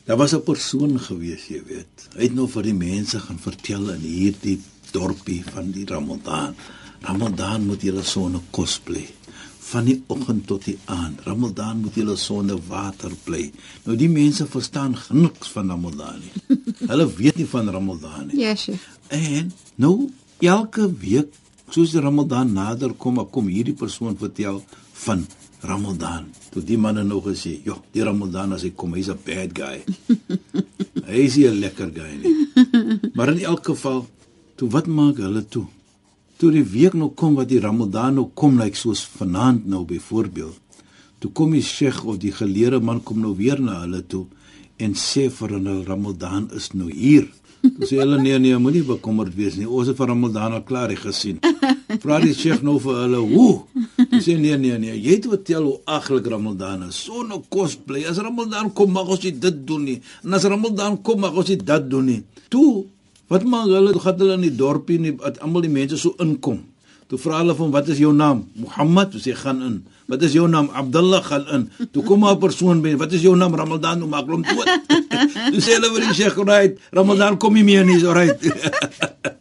Daar 0.09 0.17
was 0.17 0.33
'n 0.33 0.43
persoon 0.43 1.01
gewees, 1.01 1.47
jy 1.47 1.63
weet. 1.67 2.09
Hy 2.17 2.23
het 2.23 2.35
nou 2.35 2.49
vir 2.49 2.63
die 2.63 2.75
mense 2.75 3.21
gaan 3.21 3.39
vertel 3.39 3.91
in 3.91 4.01
hierdie 4.01 4.61
dorpie 4.91 5.45
van 5.45 5.71
die 5.71 5.85
Ramadan. 5.85 6.55
Ramadan 7.01 7.67
moet 7.67 7.83
julle 7.83 8.03
sonder 8.03 8.41
kos 8.51 8.79
bly. 8.79 9.07
Van 9.59 9.85
die 9.85 10.03
oggend 10.07 10.47
tot 10.47 10.65
die 10.65 10.79
aand. 10.85 11.21
Ramadan 11.21 11.81
moet 11.81 11.95
julle 11.95 12.17
sonder 12.17 12.59
water 12.69 13.13
bly. 13.25 13.53
Nou 13.85 13.97
die 13.97 14.09
mense 14.09 14.47
verstaan 14.47 14.97
niks 15.11 15.49
van 15.49 15.69
Ramadan 15.69 16.21
nie. 16.21 16.59
Hulle 16.87 17.15
weet 17.15 17.37
nie 17.37 17.47
van 17.47 17.69
Ramadan 17.69 18.27
nie. 18.27 18.41
Ja, 18.41 18.55
Sheikh. 18.55 18.89
En 19.09 19.53
nou 19.75 20.11
elke 20.39 20.95
week 20.99 21.35
soos 21.71 21.91
die 21.91 22.01
Ramadan 22.01 22.53
nader 22.53 22.93
kom, 22.93 23.31
kom 23.31 23.47
hierdie 23.47 23.77
persoon 23.77 24.17
vertel 24.17 24.65
van 24.93 25.27
Ramadan. 25.61 26.29
Toe 26.51 26.63
die 26.63 26.79
manne 26.79 27.03
nog 27.05 27.25
gesê, 27.25 27.61
"Jo, 27.65 27.83
die 27.93 28.03
Ramadan 28.03 28.53
as 28.53 28.63
hy 28.63 28.71
kom, 28.71 28.95
hy's 28.95 29.09
'n 29.09 29.19
bad 29.25 29.51
guy." 29.55 29.85
hy 31.09 31.19
is 31.25 31.37
nie 31.37 31.49
'n 31.49 31.61
lekker 31.61 31.91
guy 31.95 32.13
nie. 32.23 33.11
Maar 33.15 33.29
in 33.29 33.41
elk 33.41 33.65
geval, 33.67 34.07
toe 34.57 34.69
wat 34.71 34.87
maak 34.87 35.17
hulle 35.17 35.49
toe? 35.49 35.67
Toe 36.37 36.51
die 36.51 36.65
week 36.65 36.95
nou 36.95 37.11
kom 37.11 37.35
wat 37.35 37.49
die 37.49 37.61
Ramadan 37.61 38.15
nou 38.15 38.31
kom, 38.35 38.59
lyk 38.59 38.77
soos 38.77 39.03
vanaand 39.03 39.67
nou 39.67 39.85
byvoorbeeld. 39.85 40.59
Toe 41.19 41.31
kom 41.33 41.51
die 41.51 41.63
Sheikh 41.63 42.05
of 42.05 42.19
die 42.19 42.33
geleerde 42.33 42.81
man 42.81 43.03
kom 43.03 43.21
nou 43.21 43.35
weer 43.37 43.61
na 43.61 43.81
hulle 43.81 44.05
toe 44.07 44.27
en 44.79 44.95
sê 44.95 45.27
vir 45.31 45.57
hulle 45.57 45.83
Ramadan 45.85 46.49
is 46.55 46.71
nou 46.75 46.91
hier. 46.93 47.27
Toe 47.63 47.89
sê 47.91 47.99
hulle 47.99 48.21
nee 48.23 48.39
nee, 48.39 48.59
moenie 48.59 48.85
bekommerd 48.87 49.35
wees 49.35 49.57
nie. 49.59 49.67
Ons 49.67 49.91
het 49.91 49.99
vir 49.99 50.13
Ramadan 50.13 50.55
al 50.55 50.63
klaar 50.63 50.95
gesien. 50.95 51.41
Vra 52.03 52.21
die 52.23 52.35
Sheikh 52.35 52.63
nou 52.63 52.79
vir 52.79 53.03
hulle, 53.03 53.19
"Hoe?" 53.19 53.65
Toe 54.19 54.35
sê 54.35 54.35
nee 54.35 54.57
nee 54.59 54.75
nee, 54.83 54.97
jy 54.99 55.13
het 55.15 55.27
vertel 55.31 55.63
hoe 55.63 55.77
aglik 55.87 56.27
Ramadan 56.27 56.89
is. 56.89 56.97
Sonder 57.07 57.39
kos 57.55 57.77
bly. 57.87 58.01
As 58.11 58.19
Ramadan 58.19 58.73
kom, 58.75 58.91
mag 58.91 59.07
ons 59.07 59.21
dit 59.23 59.61
doen 59.69 59.85
nie. 59.87 60.01
En 60.27 60.35
as 60.35 60.43
Ramadan 60.51 60.97
kom, 61.07 61.21
mag 61.23 61.39
ons 61.39 61.53
dat 61.63 61.87
doen 61.87 62.09
nie. 62.11 62.23
Toe, 62.51 62.83
wat 63.31 63.47
maak 63.47 63.69
hulle? 63.71 63.93
Toe 63.95 64.03
gaan 64.03 64.19
hulle 64.19 64.35
in 64.41 64.49
die 64.49 64.57
dorpie 64.59 64.99
dat 65.23 65.39
almal 65.39 65.63
die 65.63 65.71
mense 65.71 66.01
so 66.03 66.19
inkom. 66.19 66.65
Toe 67.07 67.21
vra 67.23 67.45
hulle 67.45 67.55
van 67.61 67.71
wat 67.79 67.95
is 67.95 68.03
jou 68.03 68.11
naam? 68.11 68.43
Mohammed, 68.59 69.15
sê 69.23 69.39
gaan 69.39 69.63
in. 69.63 69.79
Wat 70.11 70.27
is 70.27 70.35
jou 70.35 70.51
naam? 70.51 70.73
Abdullah 70.75 71.23
gaan 71.23 71.47
in. 71.55 71.71
Toe 71.95 72.03
kom 72.03 72.27
'n 72.27 72.39
persoon 72.43 72.83
by, 72.83 72.97
wat 72.99 73.13
is 73.13 73.23
jou 73.23 73.37
naam? 73.39 73.55
Ramadan, 73.55 74.03
toe 74.03 74.09
maak 74.09 74.27
hulle 74.27 74.43
hom 74.43 74.47
dood. 74.51 74.67
toe 75.55 75.63
sê 75.63 75.79
hulle 75.79 75.95
vir 75.95 76.11
die 76.11 76.15
Sheikh, 76.15 76.43
"Right, 76.43 76.75
Ramadan 76.91 77.39
kom 77.39 77.55
nie 77.55 77.65
meer 77.65 77.85
nie, 77.85 78.01
so 78.01 78.13
right." 78.13 78.35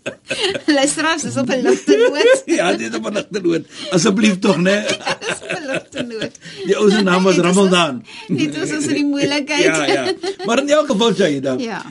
Luisteraars, 0.78 1.22
dis 1.26 1.38
op 1.42 1.50
'n 1.50 1.62
ligte 1.66 1.96
noot. 2.02 2.44
ja, 2.60 2.72
dit 2.78 2.92
is 2.92 2.98
op 3.00 3.06
'n 3.10 3.14
ligte 3.18 3.40
noot. 3.42 3.66
Asseblief 3.92 4.40
tog, 4.40 4.58
né? 4.62 4.78
Dis 5.26 5.40
op 5.44 5.54
'n 5.58 5.66
ligte 5.72 6.04
noot. 6.04 6.36
Die 6.66 6.76
ou 6.80 6.90
se 6.92 7.02
naam 7.02 7.24
was 7.24 7.38
Ramadan. 7.38 8.04
Dit 8.28 8.58
was 8.60 8.72
ons 8.78 8.86
in 8.88 8.94
die 9.02 9.06
moeilikheid. 9.06 9.64
ja, 9.64 9.86
ja. 9.86 10.14
Maar 10.46 10.62
in 10.62 10.70
elk 10.70 10.88
geval 10.94 11.14
sê 11.14 11.32
jy 11.34 11.40
dan. 11.42 11.60
Ja. 11.60 11.82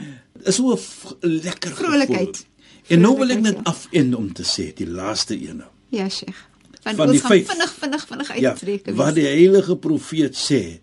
Is 0.44 0.54
so 0.54 0.74
'n 0.74 1.40
lekker 1.42 1.72
Vrolikheid. 1.74 2.46
En 2.88 3.00
nou 3.02 3.16
wil 3.18 3.30
ek 3.34 3.40
net 3.42 3.56
afend 3.66 4.14
om 4.14 4.32
te 4.32 4.44
sê 4.46 4.72
die 4.74 4.86
laaste 4.86 5.34
ene. 5.34 5.64
Ja, 5.90 6.08
Sheikh. 6.08 6.38
Want 6.86 6.96
Van 6.96 7.08
ons 7.10 7.20
gaan 7.20 7.30
vyf. 7.30 7.46
vinnig 7.50 7.72
vinnig 7.80 8.04
vinnig 8.06 8.28
Ja, 8.38 8.50
uittrek. 8.50 8.90
wat 8.94 9.14
die 9.14 9.24
heilige 9.26 9.76
profeet 9.76 10.36
sê 10.38 10.78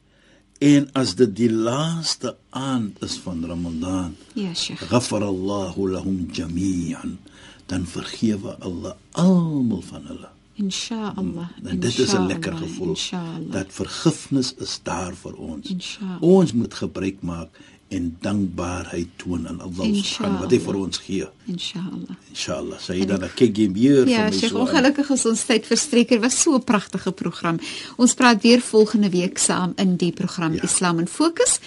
en 0.60 0.90
as 0.94 1.16
dit 1.16 1.32
die 1.36 1.52
laaste 1.52 2.36
aand 2.50 2.98
is 3.04 3.20
van 3.24 3.44
Ramadan, 3.48 4.16
Ja, 4.34 4.54
Sheikh. 4.54 4.82
ghafara 4.90 5.26
Allahu 5.26 5.90
lahum 5.92 6.28
jami'an, 6.32 7.18
dan 7.66 7.86
vergewe 7.88 8.58
Allah 8.60 8.94
almal 9.12 9.82
van 9.82 10.02
hulle. 10.08 10.30
Inshallah. 10.56 11.50
En 11.64 11.80
dit 11.80 12.00
is 12.00 12.14
'n 12.14 12.26
lekker 12.28 12.54
gevoel. 12.58 12.90
Inshallah. 12.90 13.52
Dat 13.52 13.68
vergifnis 13.70 14.54
is 14.58 14.80
daar 14.84 15.14
vir 15.16 15.34
ons. 15.34 15.70
Inshallah. 15.70 16.22
Ons 16.22 16.54
moet 16.54 16.74
gebruik 16.74 17.22
maak 17.22 17.50
en 17.88 18.18
dankbaarheid 18.22 19.08
toon 19.16 19.48
aan 19.48 19.62
Allah 19.62 19.86
subhanahu 19.96 20.40
wat 20.42 20.52
hy 20.52 20.60
vir 20.60 20.76
ons 20.76 20.98
gee. 20.98 21.28
Inshallah. 21.46 22.16
Inshallah. 22.30 22.78
Sê 22.80 23.06
dan 23.06 23.22
ek 23.24 23.36
kyk 23.36 23.56
hier 23.58 24.08
Ja, 24.08 24.30
vir 24.30 24.40
my 24.42 24.48
so. 24.50 24.58
aan. 24.58 24.62
ongelukkig 24.68 25.10
is 25.10 25.26
ons 25.26 25.46
tyd 25.46 25.66
verstreek. 25.66 26.10
Dit 26.10 26.22
was 26.22 26.42
so 26.42 26.56
'n 26.56 26.64
pragtige 26.64 27.12
program. 27.12 27.60
Ons 27.98 28.14
praat 28.14 28.42
weer 28.42 28.62
volgende 28.62 29.10
week 29.10 29.38
saam 29.38 29.74
in 29.76 29.96
die 29.96 30.12
program 30.12 30.52
Ja. 30.54 30.58
ja. 30.58 30.64
Islam 30.64 31.00
in 31.00 31.08
Fokus. 31.08 31.60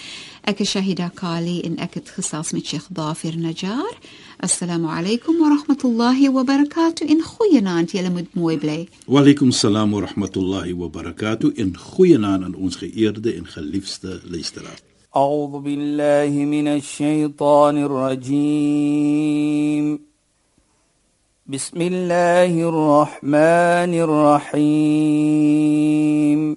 أك 0.48 0.62
شهد 0.62 1.10
كالي 1.20 1.62
إن 1.66 1.80
أكد 1.80 2.08
خصاص 2.08 2.54
من 2.54 2.62
شيخ 2.62 2.92
ضافر 2.92 3.36
نجار. 3.36 3.96
السلام 4.44 4.86
عليكم 4.86 5.32
ورحمة 5.40 5.78
الله 5.84 6.28
وبركاته. 6.28 7.10
إن 7.10 7.22
خوينا 7.22 7.80
أنت 7.80 7.94
يلمد 7.94 8.26
مويبلي 8.34 8.86
وعليكم 9.08 9.48
السلام 9.48 9.94
ورحمة 9.94 10.30
الله 10.36 10.74
وبركاته. 10.74 11.52
إن 11.58 11.76
خوينا 11.76 12.36
أن 12.36 12.54
ons 12.54 12.76
geëerde 12.76 13.28
إن 13.38 13.46
خليفست 13.46 14.20
ليسترا. 14.24 14.70
أعوذ 15.16 15.62
بالله 15.62 16.44
من 16.44 16.68
الشيطان 16.68 17.84
الرجيم. 17.84 19.98
بسم 21.46 21.82
الله 21.82 22.68
الرحمن 22.68 23.94
الرحيم. 24.54 26.56